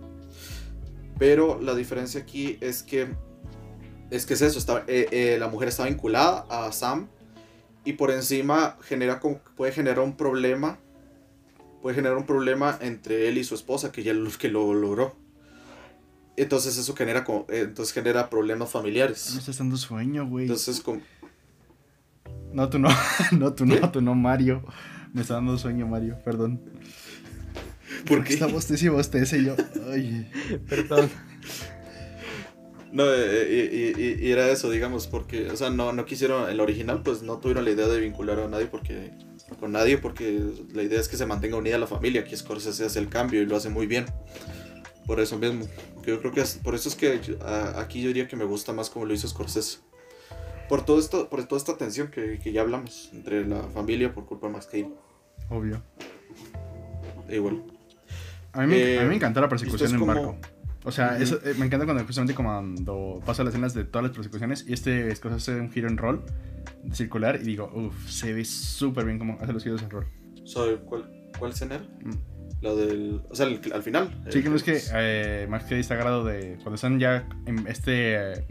[1.19, 3.07] pero la diferencia aquí es que
[4.09, 7.07] es que es eso, está, eh, eh, la mujer está vinculada a Sam
[7.83, 9.19] y por encima genera
[9.55, 10.79] puede generar un problema,
[11.81, 15.15] puede generar un problema entre él y su esposa que ya lo, que lo logró.
[16.37, 19.35] Entonces eso genera entonces genera problemas Me familiares.
[19.35, 20.45] estás dando sueño, güey.
[20.45, 21.01] Entonces como,
[22.53, 22.89] No, tú no.
[23.31, 24.63] No, tú no, tú no, Mario.
[25.13, 26.17] Me está dando sueño, Mario.
[26.23, 26.61] Perdón.
[28.07, 28.33] ¿por qué?
[28.33, 28.85] Está bostece
[29.39, 29.55] y yo.
[29.91, 30.29] Ay.
[30.69, 31.09] Perdón.
[32.91, 36.49] No, eh, y, y- y- y era eso, digamos, porque, o sea, no, no quisieron,
[36.49, 39.11] en la original, pues no tuvieron la idea de vincular a nadie porque,
[39.59, 40.39] con nadie, porque
[40.73, 43.45] la idea es que se mantenga unida la familia, que Scorsese hace el cambio y
[43.45, 44.05] lo hace muy bien.
[45.05, 45.65] Por eso mismo,
[46.01, 48.37] que yo creo que es, por eso es que yo- a- aquí yo diría que
[48.37, 49.79] me gusta más como lo hizo Scorsese.
[50.69, 54.25] Por todo esto, por toda esta tensión que, que ya hablamos entre la familia por
[54.25, 54.87] culpa de Max Cady.
[55.49, 55.81] Obvio.
[57.29, 57.63] E igual.
[58.53, 60.37] A mí, me, Eh, a mí me encantó la persecución es en como- barco.
[60.83, 64.15] O sea, eso, eh, me encanta cuando justamente cuando pasa las escenas de todas las
[64.15, 66.23] persecuciones y este Scorsese hace un giro en rol
[66.93, 70.07] circular y digo, uff, se ve súper bien como hace los giros en rol.
[70.45, 71.79] ¿Sabe cuál, cuál escena?
[72.03, 72.11] Mm.
[72.61, 73.21] La del.
[73.29, 74.23] O sea, el- al final.
[74.29, 76.53] Sí, el que no es que eh, Max Cady está agarrado de.
[76.63, 78.15] Cuando están ya en este.
[78.33, 78.47] Eh,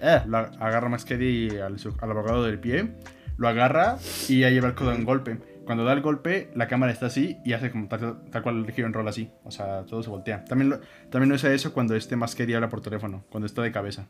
[0.00, 2.94] eh, lo agarra Cady al, su- al abogado del pie,
[3.36, 5.38] lo agarra y ahí el barco da un golpe.
[5.64, 8.72] Cuando da el golpe, la cámara está así y hace como tal, tal cual el
[8.72, 9.30] giro en rol así.
[9.44, 10.44] O sea, todo se voltea.
[10.46, 10.80] También lo,
[11.10, 14.08] también lo hace eso cuando este Cady habla por teléfono, cuando está de cabeza.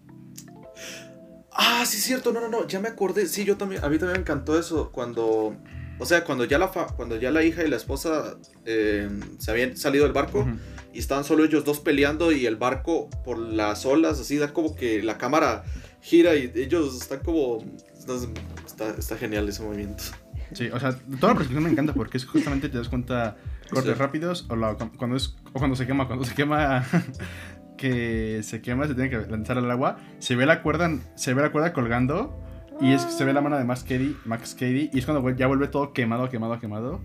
[1.53, 3.27] Ah, sí, cierto, no, no, no, ya me acordé.
[3.27, 5.57] Sí, yo también, a mí también me encantó eso cuando,
[5.99, 9.09] o sea, cuando ya la, fa- cuando ya la hija y la esposa eh,
[9.39, 10.47] se habían salido del barco.
[10.99, 14.75] Y estaban solo ellos dos peleando y el barco por las olas, así da como
[14.75, 15.63] que la cámara
[16.01, 17.65] gira y ellos están como,
[18.67, 20.03] está, está genial ese movimiento.
[20.55, 23.37] Sí, o sea, toda la persecución me encanta porque es justamente te das cuenta
[23.71, 23.99] cortes Sí.
[24.01, 26.85] rápidos o la- cuando es o cuando se quema, cuando se quema
[27.77, 31.43] que se quema, se tiene que lanzar al agua, se ve la cuerda, se ve
[31.43, 32.41] la cuerda colgando
[32.81, 35.47] y es, se ve la mano de Max Cady, Max Cady y es cuando ya
[35.47, 37.01] vuelve todo quemado, quemado, quemado.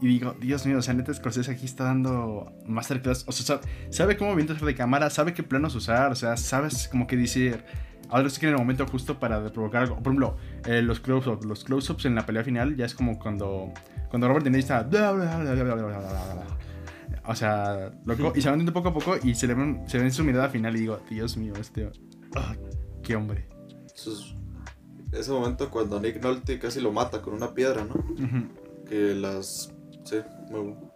[0.00, 3.24] Y digo, Dios mío, o sea, neta Scorsese aquí está dando masterclass.
[3.26, 7.06] O sea, sabe, cómo vientos de cámara, sabe qué planos usar, o sea, sabes como
[7.06, 7.64] que decir,
[8.10, 9.94] ahora sí que en el momento justo para provocar algo.
[9.96, 10.36] Por ejemplo,
[10.66, 13.72] eh, los close-ups, los close-ups en la pelea final ya es como cuando,
[14.10, 14.86] cuando Robert De Niro está...
[17.26, 19.98] O sea, loco, y se van viendo poco a poco y se le ven, se
[19.98, 21.90] ven su mirada final y digo, Dios mío, este...
[22.36, 22.54] ah,
[23.02, 23.48] ¡Qué hombre!
[23.94, 24.34] Es-
[25.12, 27.94] ese momento cuando Nick Nolte casi lo mata con una piedra, ¿no?
[27.94, 28.84] Ujú.
[28.88, 29.72] Que las,
[30.04, 30.16] sí,
[30.50, 30.90] muy bueno.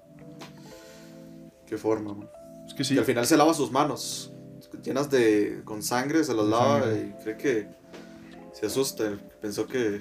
[1.67, 2.31] Qué forma, man.
[2.67, 2.95] Es que sí.
[2.95, 4.33] Que al final se lava sus manos,
[4.83, 5.63] llenas de.
[5.65, 7.15] con sangre, se las lava sangre.
[7.19, 7.69] y cree que
[8.53, 9.19] se asusta.
[9.41, 10.01] Pensó que.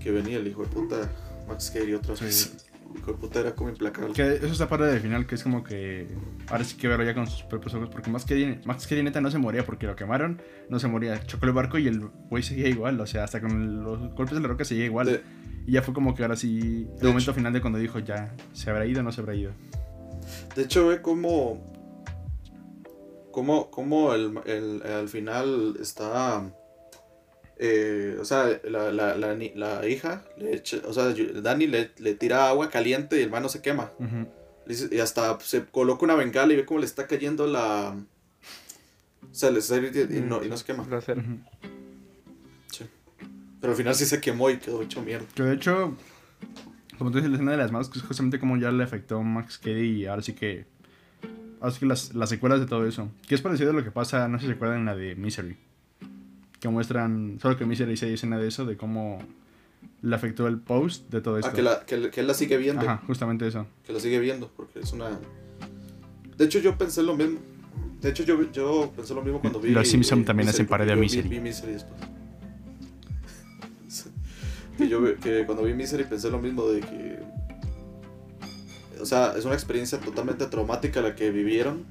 [0.00, 1.10] que venía el hijo de puta
[1.46, 2.24] Max Cady otra Sí.
[2.24, 2.46] vez.
[2.46, 2.61] El
[2.96, 4.12] hijo de puta era como implacable.
[4.14, 6.08] Que eso está padre del final, que es como que
[6.48, 9.20] ahora sí que verlo ya con sus propios ojos, porque Max Cady, Max Cady neta
[9.20, 12.42] no se moría porque lo quemaron, no se moría, chocó el barco y el güey
[12.42, 15.06] seguía igual, o sea, hasta con los golpes de la roca seguía igual.
[15.06, 15.22] De-
[15.66, 18.34] Y ya fue como que ahora sí, el momento hecho- final de cuando dijo ya,
[18.52, 19.52] ¿se habrá ido o no se habrá ido?
[20.56, 21.64] De hecho, ve cómo.
[23.30, 26.52] cómo, cómo el, el- al final está.
[27.64, 31.90] Eh, o sea, la, la, la, ni- la hija, le echa- o sea, Dani le,
[31.98, 33.92] le tira agua caliente y el man no se quema.
[34.90, 37.94] Y hasta se coloca una bengala y ve cómo le está cayendo la.
[39.30, 39.86] O sea, le está y,
[40.18, 40.82] y no, y no se quema.
[40.82, 41.38] Ujú.
[43.60, 45.24] Pero al final sí se quemó y quedó hecho mierda.
[45.36, 45.96] Que de hecho,
[46.98, 49.18] como tú dices, la escena de las manos, que es justamente como ya le afectó
[49.18, 50.66] a Max Cady y ahora sí que.
[51.60, 53.08] Ahora sí que las, las secuelas de todo eso.
[53.28, 55.14] Que es parecido a lo que pasa, no sé si se acuerdan en la de
[55.14, 55.56] Misery.
[56.62, 59.18] Que muestran, solo que Misery sí hay escena de eso, de cómo
[60.00, 61.50] le afectó el post de todo esto.
[61.50, 62.82] Ah, que, la, que, que él la sigue viendo.
[62.82, 63.66] Ajá, justamente eso.
[63.84, 65.10] Que la sigue viendo, porque es una.
[66.38, 67.40] De hecho, yo pensé lo mismo.
[68.00, 69.70] De hecho, yo, yo pensé lo mismo cuando vi.
[69.70, 71.28] Los Simpson también Misery, hacen parodia a yo vi- Misery.
[71.28, 72.00] Vi, Misery después.
[74.78, 77.18] Que yo que cuando vi Misery pensé lo mismo de que.
[79.00, 81.84] O sea, es una experiencia totalmente traumática la que vivieron.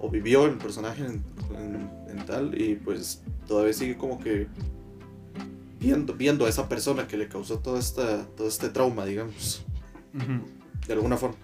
[0.00, 1.22] O vivió el personaje en,
[1.56, 2.60] en- en tal.
[2.60, 4.46] Y pues todavía sigue como que.
[5.78, 9.64] Viendo, viendo a esa persona que le causó toda esta, todo este trauma, digamos.
[10.86, 11.36] De alguna forma.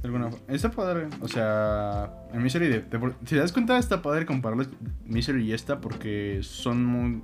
[0.00, 0.44] De alguna forma.
[0.48, 1.08] Está padre.
[1.20, 2.84] O sea, en Misery, de,
[3.24, 4.68] si te das cuenta, está padre compararles
[5.04, 7.22] Misery y esta porque son muy-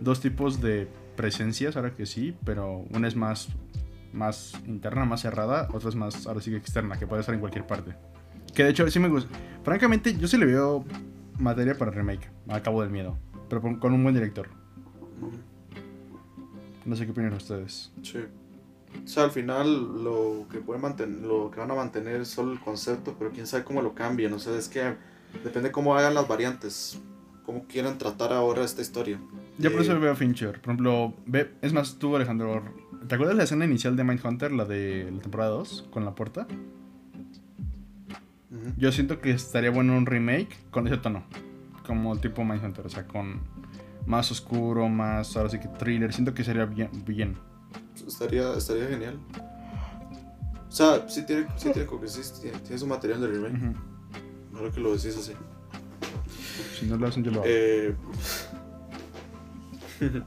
[0.00, 0.86] dos tipos de
[1.16, 3.48] presencias, ahora que sí, pero una es más,
[4.12, 7.40] más interna, más cerrada, otra es más, ahora sí que externa, que puede estar en
[7.40, 7.94] cualquier parte.
[8.54, 9.30] Que de hecho, sí me gusta.
[9.64, 10.84] Francamente, yo sí le veo
[11.38, 14.48] materia para remake, a Cabo del Miedo, pero con un buen director.
[16.84, 17.92] No sé qué opinan ustedes.
[18.02, 18.18] Sí.
[19.04, 22.52] O sea, al final lo que pueden mantener, lo que van a mantener es solo
[22.52, 24.32] el concepto, pero quién sabe cómo lo cambien.
[24.34, 24.94] O sea, es que
[25.42, 27.00] depende cómo hagan las variantes.
[27.44, 29.18] cómo quieran tratar ahora esta historia.
[29.58, 30.62] Yo por Eh, eso veo a Fincher.
[30.62, 32.62] Por ejemplo, ve, es más, tú, Alejandro,
[33.06, 36.14] ¿te acuerdas de la escena inicial de Mindhunter, la de la temporada 2, con la
[36.14, 36.46] puerta?
[38.76, 41.24] Yo siento que estaría bueno un remake con ese tono.
[41.86, 43.40] Como tipo Mindhunter, o sea, con
[44.06, 46.12] más oscuro, más, ahora sí que thriller.
[46.12, 46.90] Siento que sería bien.
[47.04, 47.36] bien.
[48.06, 49.18] Estaría, estaría genial.
[50.68, 52.20] O sea, sí tiene, sí tiene, como que sí
[52.62, 53.54] tiene, su material de remake.
[53.54, 54.56] Ujú.
[54.56, 55.32] Ahora que lo decís así.
[56.78, 57.46] Si no lo hacen, yo lo hago.
[57.48, 57.94] Eh,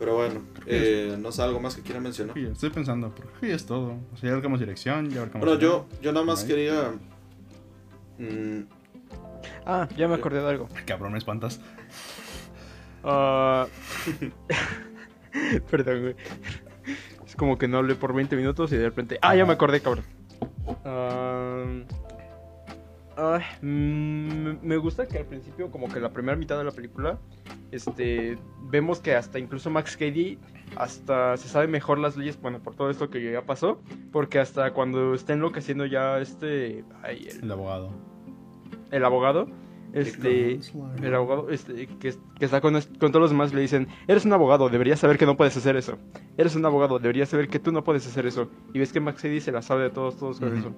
[0.00, 2.34] Pero bueno, eh, no sé, algo más que quiera mencionar.
[2.34, 3.98] Sí, estoy pensando, pero sí, es todo.
[4.12, 5.46] O sea, ya abarcamos dirección, ya abarcamos.
[5.46, 6.92] Bueno, yo, yo nada más quería.
[8.18, 8.60] mm,
[9.66, 10.68] Ah, ya me acordé de algo.
[10.86, 11.60] Cabrón, me espantas.
[13.04, 13.66] Ah,
[15.70, 16.16] Perdón, güey.
[17.26, 19.18] Es como que no hablé por 20 minutos y de repente.
[19.20, 20.04] Ah, ya me acordé, cabrón.
[23.16, 27.18] Ay, mm, me gusta que al principio, como que la primera mitad de la película,
[27.72, 28.38] este,
[28.70, 30.38] vemos que hasta incluso Max Cady
[30.76, 33.80] hasta se sabe mejor las leyes, bueno, por todo esto que ya pasó,
[34.12, 37.90] porque hasta cuando está enloqueciendo ya este, ay, el, El abogado.
[38.90, 39.48] el abogado,
[39.92, 40.60] este,
[41.02, 44.32] el abogado este, que, que está con, con todos los demás le dicen, eres un
[44.32, 45.98] abogado, deberías saber que no puedes hacer eso.
[46.36, 48.48] Eres un abogado, deberías saber que tú no puedes hacer eso.
[48.72, 50.72] Y ves que Max Eddy se la sabe de todos, todos con eso.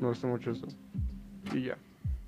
[0.00, 0.66] Me gusta mucho eso.
[1.52, 1.78] Y ya.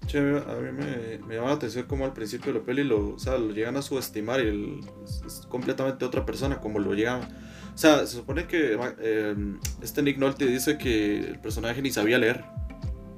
[0.06, 3.10] Che, a mí, me, me llama la atención como al principio de la peli lo,
[3.14, 6.94] o sea, lo llegan a subestimar y el- es, es completamente otra persona como lo
[6.94, 7.20] llegan.
[7.74, 9.34] O sea, se supone que eh,
[9.82, 12.44] este Nick Nolte dice que el personaje ni sabía leer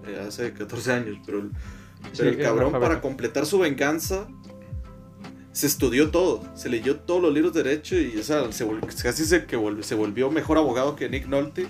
[0.07, 1.51] eh, hace 14 años, pero el,
[2.17, 4.29] pero cabrón para completar su venganza
[5.53, 8.67] se estudió todo, se leyó todos los libros de derecho y o sea, se
[9.03, 11.67] casi se, que vol- se volvió mejor abogado que Nick Nolte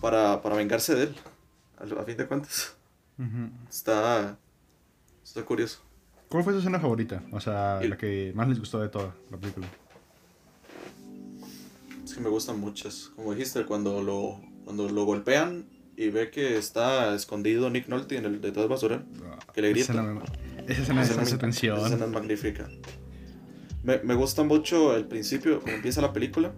[0.00, 1.14] para, para vengarse de él,
[1.78, 2.76] a, a fin de cuentas.
[3.20, 3.50] Ujú.
[3.68, 4.38] Está,
[5.22, 5.80] está curioso.
[6.28, 7.22] ¿Cuál fue su escena favorita?
[7.32, 9.66] O sea, la que más les gustó de toda la película.
[12.04, 13.10] Es que me gustan muchas.
[13.16, 15.66] Como dijiste, cuando lo, cuando lo golpean
[15.96, 19.02] y ve que está escondido Nick Nolte en el detrás del basurero.
[19.52, 19.92] Que le grita.
[19.92, 20.02] esa
[20.82, 21.76] escena Esa escena- tensión.
[21.78, 22.68] esa escena es magnífica.
[23.82, 26.52] Me, me gusta mucho el principio, cuando empieza la película,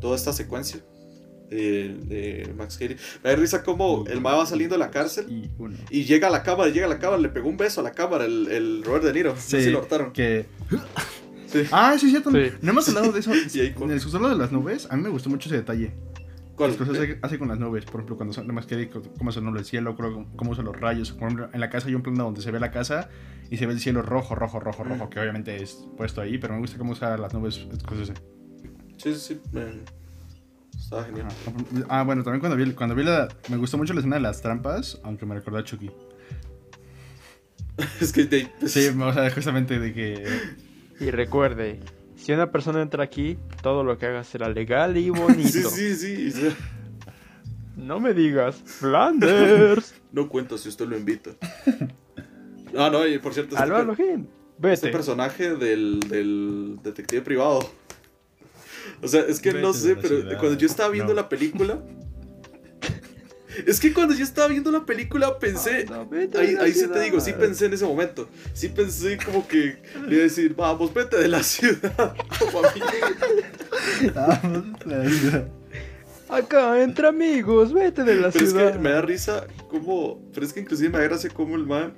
[0.00, 0.80] toda esta secuencia
[1.50, 2.96] de, de Max Cady.
[3.24, 5.76] Me da risa como el ma va saliendo de la cárcel Y uno.
[5.90, 7.92] y llega a la cámara, llega a la cámara, le pegó un beso a la
[7.92, 9.34] cámara el, el Robert De Niro.
[9.34, 10.12] No sé si lo notaron.
[10.12, 10.46] que...
[11.50, 11.62] Sí.
[11.72, 12.30] Ah, sí, cierto.
[12.30, 12.52] Sí.
[12.60, 13.30] No hemos hablado de eso.
[13.74, 15.92] Con- En el susurro de las nubes, a mí me gustó mucho ese detalle.
[16.54, 16.72] ¿Cuál?
[16.72, 19.40] Las cosas que hace con las nubes, por ejemplo, cuando son, más que cómo se
[19.40, 21.12] nubla el cielo, cómo, cómo usan los rayos.
[21.12, 23.08] Por ejemplo, en la casa hay un plano donde se ve la casa
[23.48, 25.08] y se ve el cielo rojo, rojo, rojo, rojo, Mm.
[25.08, 27.66] que obviamente es puesto ahí, pero me gusta cómo usa las nubes.
[27.86, 28.20] Cosas así.
[28.98, 29.40] Sí, sí, sí.
[30.88, 31.26] Estaba genial.
[31.26, 31.86] Ajá.
[31.90, 33.28] Ah, bueno, también cuando vi, cuando vi la.
[33.50, 35.90] Me gustó mucho la escena de las trampas, aunque me recordó a Chucky.
[38.00, 40.24] es que de- Sí, o sea, justamente de que.
[41.00, 41.80] Y recuerde,
[42.16, 45.68] si una persona entra aquí, todo lo que haga será legal y bonito.
[45.68, 46.48] Sí, sí, sí.
[47.76, 49.94] No me digas, Flanders.
[50.10, 51.32] No cuenta si usted lo invita.
[52.74, 54.26] Ah, no, y por cierto, este, Aló, per- este
[54.58, 54.88] Vete.
[54.88, 57.60] personaje del, del detective privado.
[59.02, 60.38] O sea, es que no sé, pero ciudad.
[60.38, 61.20] cuando yo estaba viendo No.
[61.22, 61.78] la película.
[63.66, 65.84] Es que cuando yo estaba viendo la película pensé.
[65.86, 68.28] No, vete Ahí, ahí sí te digo, sí pensé en ese momento.
[68.52, 72.14] Sí pensé como que le iba a decir, vamos, vete de la ciudad.
[72.38, 72.80] Como a mí.
[76.28, 78.72] Acá, entre amigos, vete de la Pero es ciudad.
[78.74, 80.20] que me da risa como.
[80.34, 81.94] Pero es que inclusive me da gracia como el man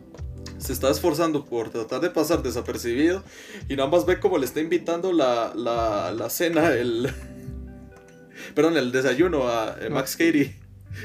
[0.60, 3.22] se está esforzando por tratar de pasar desapercibido
[3.68, 7.10] y nada más ve como le está invitando la, la, la cena, el.
[8.54, 10.54] Perdón, el desayuno a eh, Max Cady.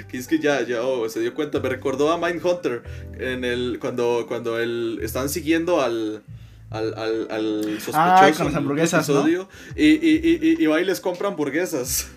[0.10, 2.82] Que es que ya, ya oh, se dio cuenta, me recordó a Mindhunter
[3.20, 6.24] en el, cuando, cuando el, están siguiendo al,
[6.72, 9.20] al, al, al sospechoso Ah, con las hamburguesas, ¿no?
[9.20, 12.08] episodio, y, y, y, y, y va y les compra hamburguesas.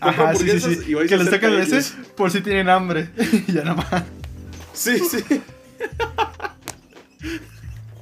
[0.00, 0.92] Ajá, sí, sí, hamburguesas sí.
[0.92, 3.08] y Que les a veces por si tienen hambre.
[3.46, 4.04] y ya nada más.
[4.72, 5.22] Sí, sí.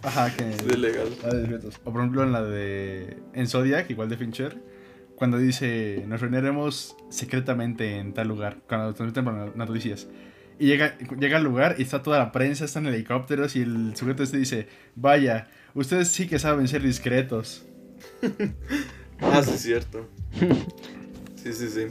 [0.02, 0.48] Ajá, que.
[0.50, 1.08] Es legal.
[1.24, 1.80] Ah, desiertos.
[1.84, 3.18] O por ejemplo en la de.
[3.32, 4.56] En Zodiac, igual de Fincher.
[5.16, 8.58] Cuando dice, nos reuniremos secretamente en tal lugar.
[8.68, 10.08] Cuando transmiten por noticias.
[10.58, 13.56] Y llega, llega al lugar y está toda la prensa, están helicópteros.
[13.56, 17.64] Y el sujeto este dice: Vaya, ustedes sí que saben ser discretos.
[19.20, 20.08] Ah, sí, es cierto.
[21.36, 21.86] Sí, sí, sí.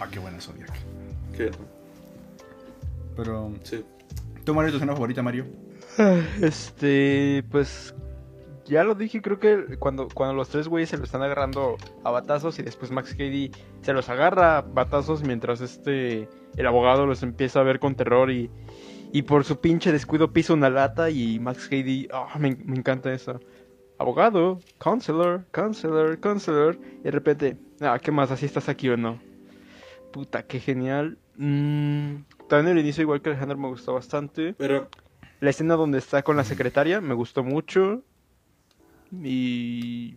[0.00, 0.70] Ah, qué buena Zodiac.
[1.36, 1.50] Que,
[3.16, 3.52] Pero.
[3.64, 3.84] sí.
[4.44, 5.46] ¿Tú, Mario, tu escena favorita, Mario?
[6.42, 7.94] Este, pues
[8.64, 12.10] ya lo dije, creo que cuando, cuando los tres güeyes se lo están agarrando a
[12.10, 13.50] batazos y después Max Cady
[13.82, 18.30] se los agarra a batazos mientras este el abogado los empieza a ver con terror
[18.30, 18.50] y,
[19.12, 23.12] Y por su pinche descuido pisa una lata y Max Heidi, ah, me, me encanta
[23.12, 23.38] eso.
[23.98, 26.78] Abogado, counselor, counselor, counselor.
[27.00, 28.32] Y de repente, ah, ¿qué más?
[28.32, 29.20] ¿Así estás aquí o no?
[30.12, 31.16] Puta, qué genial.
[31.36, 34.54] Mm, también el inicio, igual que Alejandro, me gustó bastante.
[34.58, 34.88] Pero,
[35.44, 38.02] La escena donde está con la secretaria me gustó mucho.
[39.12, 40.16] Y.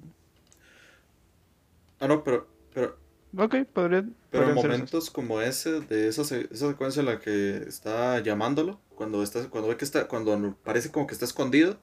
[1.99, 2.97] ah, no, pero, pero,
[3.37, 4.05] Ok, podría.
[4.31, 9.49] pero momentos como ese, de esa, esa secuencia en la que está llamándolo, cuando está,
[9.49, 11.77] cuando ve que está, cuando parece como que está escondido,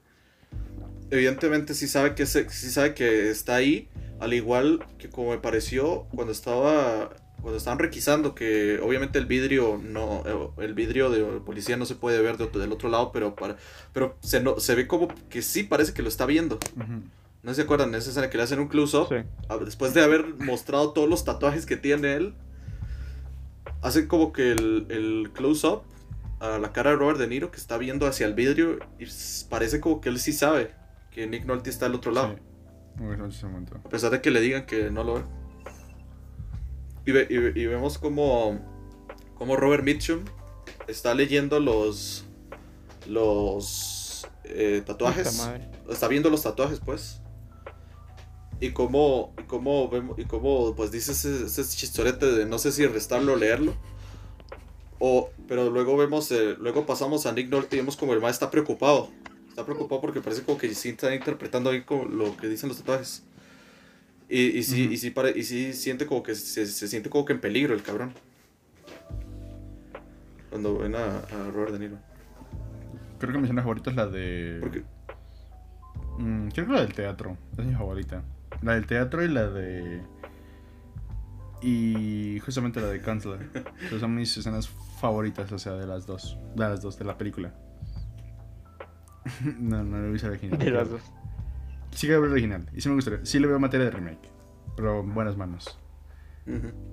[1.11, 3.89] evidentemente sí sabe que se, sí sabe que está ahí,
[4.19, 7.11] al igual que como me pareció cuando estaba,
[7.45, 11.93] cuando estaban requisando, que obviamente el vidrio no, eh, el vidrio de policía no se
[11.93, 13.57] puede ver de del otro lado, pero para,
[13.93, 16.55] pero se, no, se ve como que sí parece que lo está viendo.
[16.75, 17.03] Ujú.
[17.43, 19.09] ¿No se acuerdan de esa escena que le hacen un close-up?
[19.09, 19.17] Sí.
[19.63, 22.33] después de haber mostrado todos los tatuajes que tiene él,
[23.83, 25.83] hace como que el, el close-up
[26.39, 29.05] a la cara de Robert De Niro que está viendo hacia el vidrio y
[29.51, 30.71] parece como que él sí sabe
[31.11, 32.41] que Nick Nolte está al otro lado, Sí.
[33.85, 35.21] A pesar de que le digan que no lo ve.
[37.05, 38.59] Y, ve- y ve- y vemos como,
[39.35, 40.21] como Robert Mitchum
[40.87, 42.25] está leyendo los,
[43.07, 45.27] los eh, tatuajes
[45.89, 47.21] está viendo los tatuajes, pues.
[48.59, 52.85] Y cómo, y vemos, y cómo pues dice ese, ese chistorete de no sé si
[52.87, 53.73] restarlo o leerlo.
[54.99, 58.31] O, pero luego vemos, eh, luego pasamos a Nick Nolte y vemos como el man
[58.31, 59.09] está preocupado.
[59.49, 62.77] Está preocupado porque parece como que sí está interpretando ahí como lo que dicen los
[62.77, 63.23] tatuajes.
[64.29, 64.93] Y, y sí, Ujú.
[64.93, 67.73] y sí, pare- y sí siente como que se, se siente como que en peligro
[67.73, 68.13] el cabrón.
[70.49, 71.97] Cuando ven a, a Robert De Niro.
[73.19, 74.83] Creo que mi escena favorita es la de.
[76.17, 77.37] Mm, creo que la del teatro.
[77.57, 78.23] Es mi favorita.
[78.61, 80.01] La del teatro y la de.
[81.61, 83.39] Y justamente la de Counselor.
[83.87, 84.67] Esas son mis escenas
[84.99, 86.37] favoritas, o sea, de las dos.
[86.55, 87.53] De las dos, de la película.
[89.59, 90.57] no, no lo hice original.
[90.59, 91.01] De las dos.
[91.95, 92.69] Sí que veo el original.
[92.73, 93.25] Y sí me gustaría.
[93.25, 94.29] Sí le veo materia de remake.
[94.75, 95.79] Pero en buenas manos.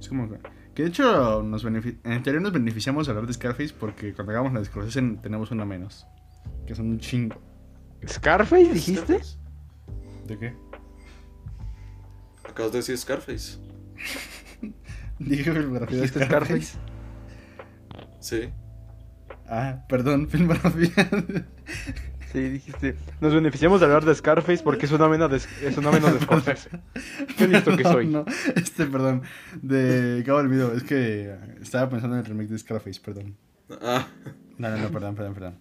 [0.01, 0.39] Es como que.
[0.75, 4.55] Que de hecho, nos en teoría nos beneficiamos de hablar de Scarface porque cuando hagamos
[4.55, 6.07] la discusión tenemos una menos.
[6.67, 7.37] Que son un chingo.
[8.09, 9.21] ¿Scarface dijiste?
[10.27, 10.55] ¿De qué?
[12.49, 13.59] Acabas de decir Scarface.
[15.19, 16.63] Dije filmografía de ¿Dijiste Scarface.
[16.63, 16.93] Scarface?
[18.21, 18.53] Sí.
[19.47, 21.11] Ah, perdón, filmografía.
[22.33, 22.97] Sí, dijiste.
[23.21, 26.21] Nos beneficiamos de hablar de Scarface porque es una menos de, es una menos de
[26.21, 26.71] Scorsese.
[27.37, 28.07] Qué listo que soy.
[28.07, 28.25] No,
[28.57, 29.23] este, perdón.
[29.61, 30.73] De Cabo del Video.
[30.73, 33.37] Es que estaba pensando en el remake de Scarface, perdón.
[33.83, 34.07] Ah,
[34.57, 35.59] No, no, no, perdón, perdón, perdón.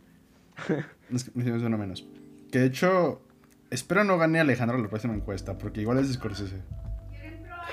[1.14, 2.06] Es que me hicimos uno menos.
[2.52, 3.22] Que de hecho,
[3.70, 6.62] espero no gane Alejandro la próxima encuesta, porque igual es de Scorsese.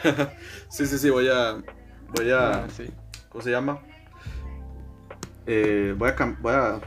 [0.68, 1.62] sí, sí, sí, voy a.
[2.16, 2.64] Voy a.
[2.64, 2.90] Ah, sí.
[3.28, 3.80] ¿Cómo se llama?
[5.46, 6.36] Eh, voy a.
[6.40, 6.80] Voy a.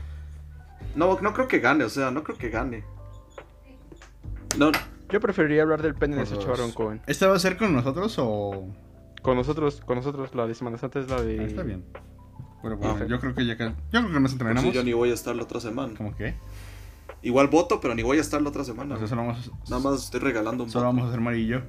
[0.95, 2.83] No, no creo que gane, o sea, no creo que gane.
[4.57, 4.71] No,
[5.09, 6.35] Yo preferiría hablar del pene de ese.
[6.35, 7.01] Sharon Cohen.
[7.07, 8.67] ¿Esta va a ser con nosotros o.?
[9.21, 11.39] Con nosotros, con nosotros, la de Semana Santa es la de.
[11.39, 11.85] Ah, está bien.
[12.61, 13.09] Bueno, Ah, bueno, ok.
[13.09, 13.65] yo creo que ya que.
[13.65, 14.63] Yo creo que nos pues entrenamos.
[14.63, 15.93] sí, yo ni voy a estar la otra semana.
[15.97, 16.35] ¿Cómo qué?
[17.21, 18.95] Igual voto, pero ni voy a estar la otra semana.
[18.95, 20.95] O sea, solo vamos, Nada más estoy regalando un solo voto.
[20.95, 21.59] vamos a hacer Mari y yo.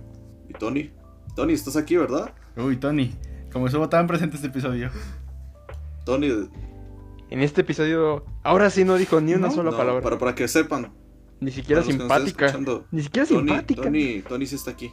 [0.49, 0.91] ¿Y Tony?
[1.37, 2.33] Tony, estás aquí, ¿verdad?
[2.57, 3.15] Uy, Tony,
[3.53, 4.91] como estuvo tan presente este episodio.
[6.05, 6.49] Tony,
[7.33, 10.03] En este episodio, ahora sí no dijo ni una No, sola no, palabra.
[10.03, 10.93] para, para que sepan.
[11.41, 12.87] Ni siquiera para los que nos estén simpática.
[12.91, 13.83] Ni siquiera Tony, simpática.
[13.83, 14.93] Tony, Tony sí está aquí.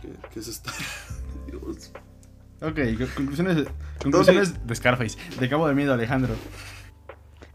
[0.00, 0.70] ¿Qué, qué es esto?
[1.50, 1.92] Dios.
[2.62, 3.66] Ok, co- conclusiones,
[4.00, 5.18] conclusiones de Scarface.
[5.40, 6.34] De Cabo del Miedo, Alejandro.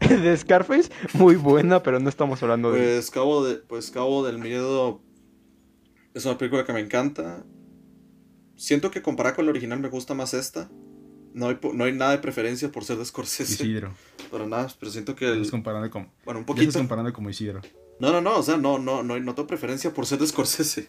[0.00, 2.80] de Scarface, muy buena, pero no estamos hablando de.
[2.80, 5.00] Pues Cabo, de, pues Cabo del Miedo
[6.12, 7.42] es una película que me encanta.
[8.56, 10.70] Siento que comparada con la original me gusta más esta.
[11.34, 13.52] No hay, no hay nada de preferencia por ser de Scorsese.
[13.64, 13.92] Isidro.
[14.30, 15.26] Para nada, pero siento que...
[15.26, 16.08] el- Estás comparando con.
[16.24, 16.78] bueno, un Ya estás poquito.
[16.78, 17.60] comparando como Isidro.
[18.00, 20.88] No, no, no, o sea, no, no, no, no tengo preferencia por ser de Scorsese.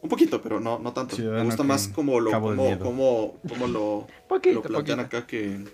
[0.00, 1.16] Un poquito, pero no, no tanto.
[1.16, 5.16] Ciudadano me gusta más como lo, como, como, como lo, Poquito, lo plantean poquito.
[5.18, 5.64] acá que,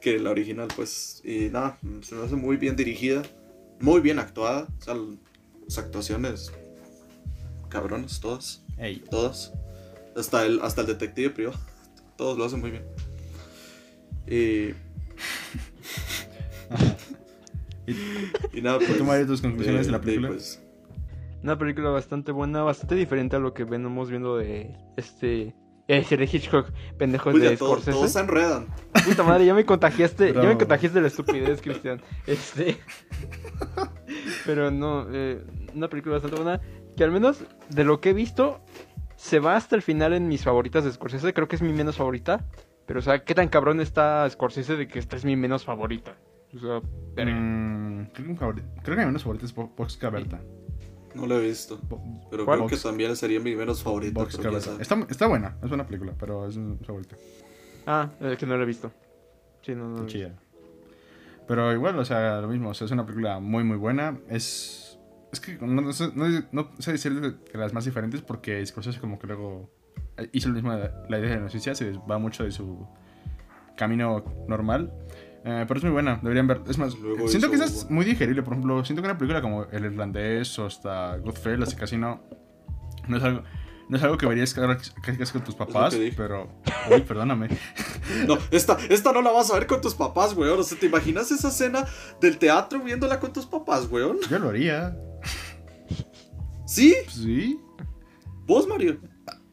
[0.00, 1.20] que la original, pues.
[1.24, 3.22] Y nada, se me hace muy bien dirigida,
[3.80, 4.68] muy bien actuada.
[4.80, 4.94] O sea,
[5.66, 6.52] las actuaciones
[7.68, 9.02] cabrones, todas, Ey.
[9.10, 9.52] todas.
[10.16, 11.58] Hasta el, hasta el detective privado,
[12.16, 12.84] todos lo hacen muy bien.
[14.26, 14.74] Y,
[18.52, 18.96] y nada, pues.
[18.98, 20.28] ¿Tú, tus conclusiones de la de- película?
[20.28, 20.62] pues,
[21.42, 25.54] Una película bastante buena, bastante diferente a lo que venimos viendo de este.
[25.86, 28.68] Eh, de Hitchcock, pendejos Puta, de todo- todos se enredan.
[29.06, 30.48] Puta madre, ya me contagiaste, ya Bravo.
[30.48, 32.00] me contagiaste de la estupidez, Cristian.
[32.26, 32.78] Este.
[34.46, 35.44] Pero no, eh,
[35.74, 36.58] una película bastante buena.
[36.96, 38.60] Que al menos de lo que he visto,
[39.24, 41.32] se va hasta el final en mis favoritas de Scorsese.
[41.32, 42.44] Creo que es mi menos favorita.
[42.84, 46.14] Pero, o sea, ¿qué tan cabrón está Scorsese de que esta es mi menos favorita?
[46.54, 46.80] O sea.
[47.24, 50.40] Mm, creo, que creo que mi menos favorito es Bo- Boxcar Berta.
[51.14, 51.80] No lo he visto.
[51.88, 52.58] Bo- Pero ¿Cuál?
[52.58, 54.82] creo que también sería mi menos sabe.
[54.82, 57.16] Está, está buena, es buena película, pero es mi favorita.
[57.86, 58.92] Ah, es que no lo he visto.
[59.62, 60.02] Sí, no, no.
[60.02, 60.28] he visto.
[61.48, 64.18] Pero igual, o sea, lo mismo, o sea, es una película muy, muy buena.
[64.28, 64.83] Es.
[65.34, 69.00] Es que no, no sé- no- no sé decir de las más diferentes porque Scorsese
[69.00, 69.70] como que luego
[70.16, 72.86] eh, hizo lo mismo la idea de la noticia, se va mucho de su
[73.76, 74.92] camino normal.
[75.46, 76.62] Eh, pero es muy buena, deberían ver.
[76.68, 78.42] Es más, Luego siento que esa es muy digerible.
[78.42, 82.22] Por ejemplo, siento que una película como El Irlandés o hasta Goodfellas y Casino
[83.08, 83.42] no es algo,
[83.90, 86.48] no es algo que verías casi casi con tus papás, que pero.
[86.90, 87.48] Uy, perdóname.
[88.28, 90.60] No, esta, esta no la vas a ver con tus papás, weón.
[90.60, 91.86] O sea, ¿te imaginas esa escena
[92.20, 94.18] del teatro viéndola con tus papás, weón?
[94.30, 94.94] Yo lo haría.
[96.66, 96.94] ¿Sí?
[97.08, 97.60] Sí.
[98.46, 98.98] ¿Vos, Mario?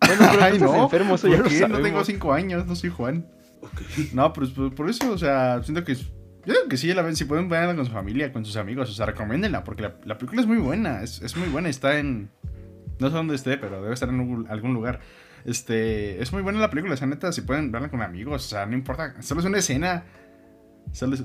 [0.06, 0.84] Bueno, pero Ay, no.
[0.84, 1.68] enfermo, eso ¿Por ya lo qué?
[1.68, 2.04] No tengo.
[2.04, 3.28] 5 años, no soy Juan.
[3.62, 3.82] Ok.
[4.14, 5.96] No, pero por, por eso, o sea, siento que.
[5.96, 8.90] Yo creo que sí, la ven, si pueden verla con su familia, con sus amigos,
[8.90, 12.00] o sea, recomiéndenla, porque la, la película es muy buena, es, es muy buena, está
[12.00, 12.32] en.
[13.00, 15.00] No sé dónde esté, pero debe estar en algún, algún lugar.
[15.46, 16.22] Este.
[16.22, 18.66] Es muy buena la película, o sea, neta, si pueden verla con amigos, o sea,
[18.66, 20.04] no importa, solo es una escena.
[20.92, 21.24] Solo es,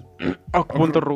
[0.53, 0.67] Oh,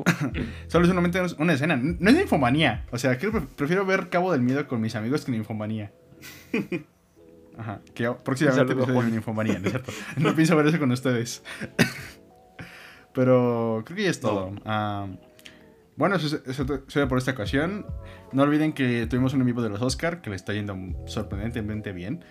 [0.67, 4.09] solo es solamente una escena, no es de infomanía, o sea, creo que prefiero ver
[4.11, 5.93] Cabo del Miedo con mis amigos que infomanía.
[7.59, 9.93] Ajá, que próximamente episodio en Infomanía, ¿no es cierto?
[10.17, 11.43] No pienso ver eso con ustedes.
[13.13, 14.53] Pero creo que ya es todo.
[15.97, 16.65] Bueno, eso, es- eso
[17.09, 17.87] por esta ocasión.
[18.33, 20.77] No olviden que tuvimos un vivo de los Oscar, que le está yendo
[21.07, 22.25] sorprendentemente bien.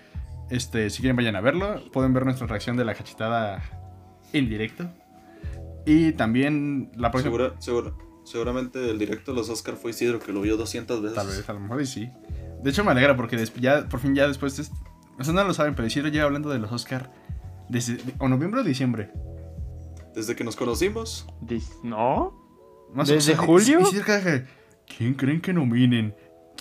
[0.50, 3.62] Este, si quieren vayan a verlo, pueden ver nuestra reacción de la cachetada
[4.34, 4.90] en directo.
[5.90, 7.32] Y también la próxima...
[7.32, 11.16] Segura, segura- seguramente el directo de los Oscar fue Isidro, que lo vio 200 veces.
[11.16, 12.12] Tal vez, a lo mejor y sí.
[12.62, 14.64] De hecho me alegra porque ya, por fin ya después de...
[15.20, 17.12] O sea, no lo saben, pero Isidro lleva hablando de los Oscar
[17.70, 17.98] desde...
[18.20, 19.12] O noviembre o diciembre.
[20.14, 21.26] Desde que nos conocimos.
[21.84, 22.38] ¿No?
[22.94, 23.80] Más ¿Desde o sea, julio?
[23.82, 24.06] Isidro
[24.96, 26.16] ¿Quién creen que nominen?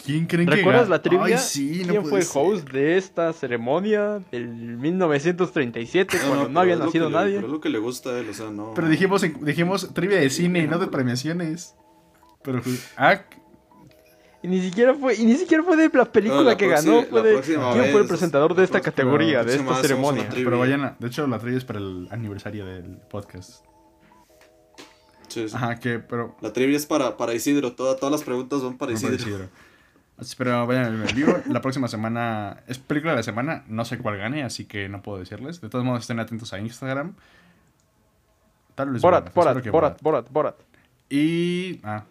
[0.04, 1.24] ¿Quién creen que ¿Recuerdas la trivia?
[1.26, 2.42] Ay, sí, no ¿Quién fue el ser.
[2.42, 7.34] host de esta ceremonia del 1937 cuando no, había nacido le- nadie?
[7.36, 8.72] pero es lo que le gusta a él, o sea, no.
[8.74, 11.74] Pero dijimos, dijimos trivia de cine, no de premiaciones.
[12.42, 12.62] Pero...
[12.96, 13.20] Ah,
[14.42, 17.22] Y ni siquiera fue, y ni siquiera fue de la película la que ganó, fue
[17.22, 20.28] de quién fue el presentador de esta categoría, de esta ceremonia.
[20.32, 20.96] pero vayan a...
[20.98, 23.64] De hecho, la trivia es para el aniversario del podcast.
[25.28, 25.54] Sí, sí.
[25.54, 25.98] Ajá, que...
[25.98, 26.36] Pero...
[26.40, 29.16] La trivia es para, para Isidro, toda- todas las preguntas son para No Isidro.
[29.18, 29.48] para Isidro.
[30.36, 31.38] Pero vayan al vivo.
[31.48, 33.64] La próxima semana es película de la semana.
[33.68, 35.60] No sé cuál gane, así que no puedo decirles.
[35.60, 37.14] De todos modos, estén atentos a Instagram.
[38.74, 39.02] Tal vez.
[39.02, 40.56] Borat, Borat, Borat, Borat, Borat, Borat.
[41.08, 41.80] Y.
[41.82, 42.04] Ah,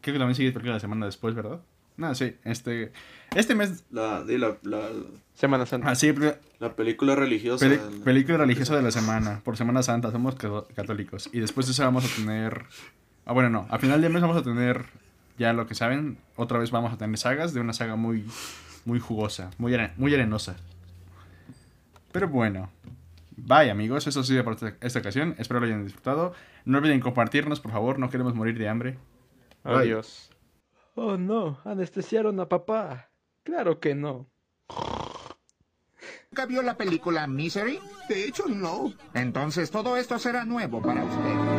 [0.00, 1.60] creo que también sigue película de la semana después, ¿verdad?
[1.96, 2.36] No, sí.
[2.44, 2.92] Este.
[3.34, 3.84] Este mes.
[3.90, 4.88] La, di la, la,
[5.34, 5.90] Semana Santa.
[5.90, 6.14] Ah, sí,
[6.58, 7.66] la película religiosa.
[7.66, 9.40] peli- película religiosa de la semana.
[9.44, 10.10] Por Semana Santa.
[10.10, 11.28] Somos ca- católicos.
[11.32, 12.64] Y después de eso vamos a tener.
[13.24, 13.66] Ah, bueno, no.
[13.70, 14.84] A final de mes vamos a tener.
[15.38, 16.18] Ya lo que saben.
[16.36, 18.24] Otra vez vamos a tener sagas de una saga muy.
[18.84, 19.50] Muy jugosa.
[19.58, 20.56] Muy, are- muy arenosa.
[22.12, 22.70] Pero bueno.
[23.38, 25.34] Bye amigos, eso ha sido por esta, ocasión.
[25.38, 26.32] Espero lo hayan disfrutado.
[26.64, 27.98] No olviden compartirnos, por favor.
[27.98, 28.98] No queremos morir de hambre.
[29.64, 29.74] Bye.
[29.74, 30.30] Adiós.
[30.94, 33.10] Oh no, anestesiaron a papá.
[33.42, 34.30] Claro que no.
[36.30, 37.78] ¿Nunca vio la película Misery?
[38.08, 38.92] De hecho, no.
[39.12, 41.55] Entonces todo esto será nuevo para usted.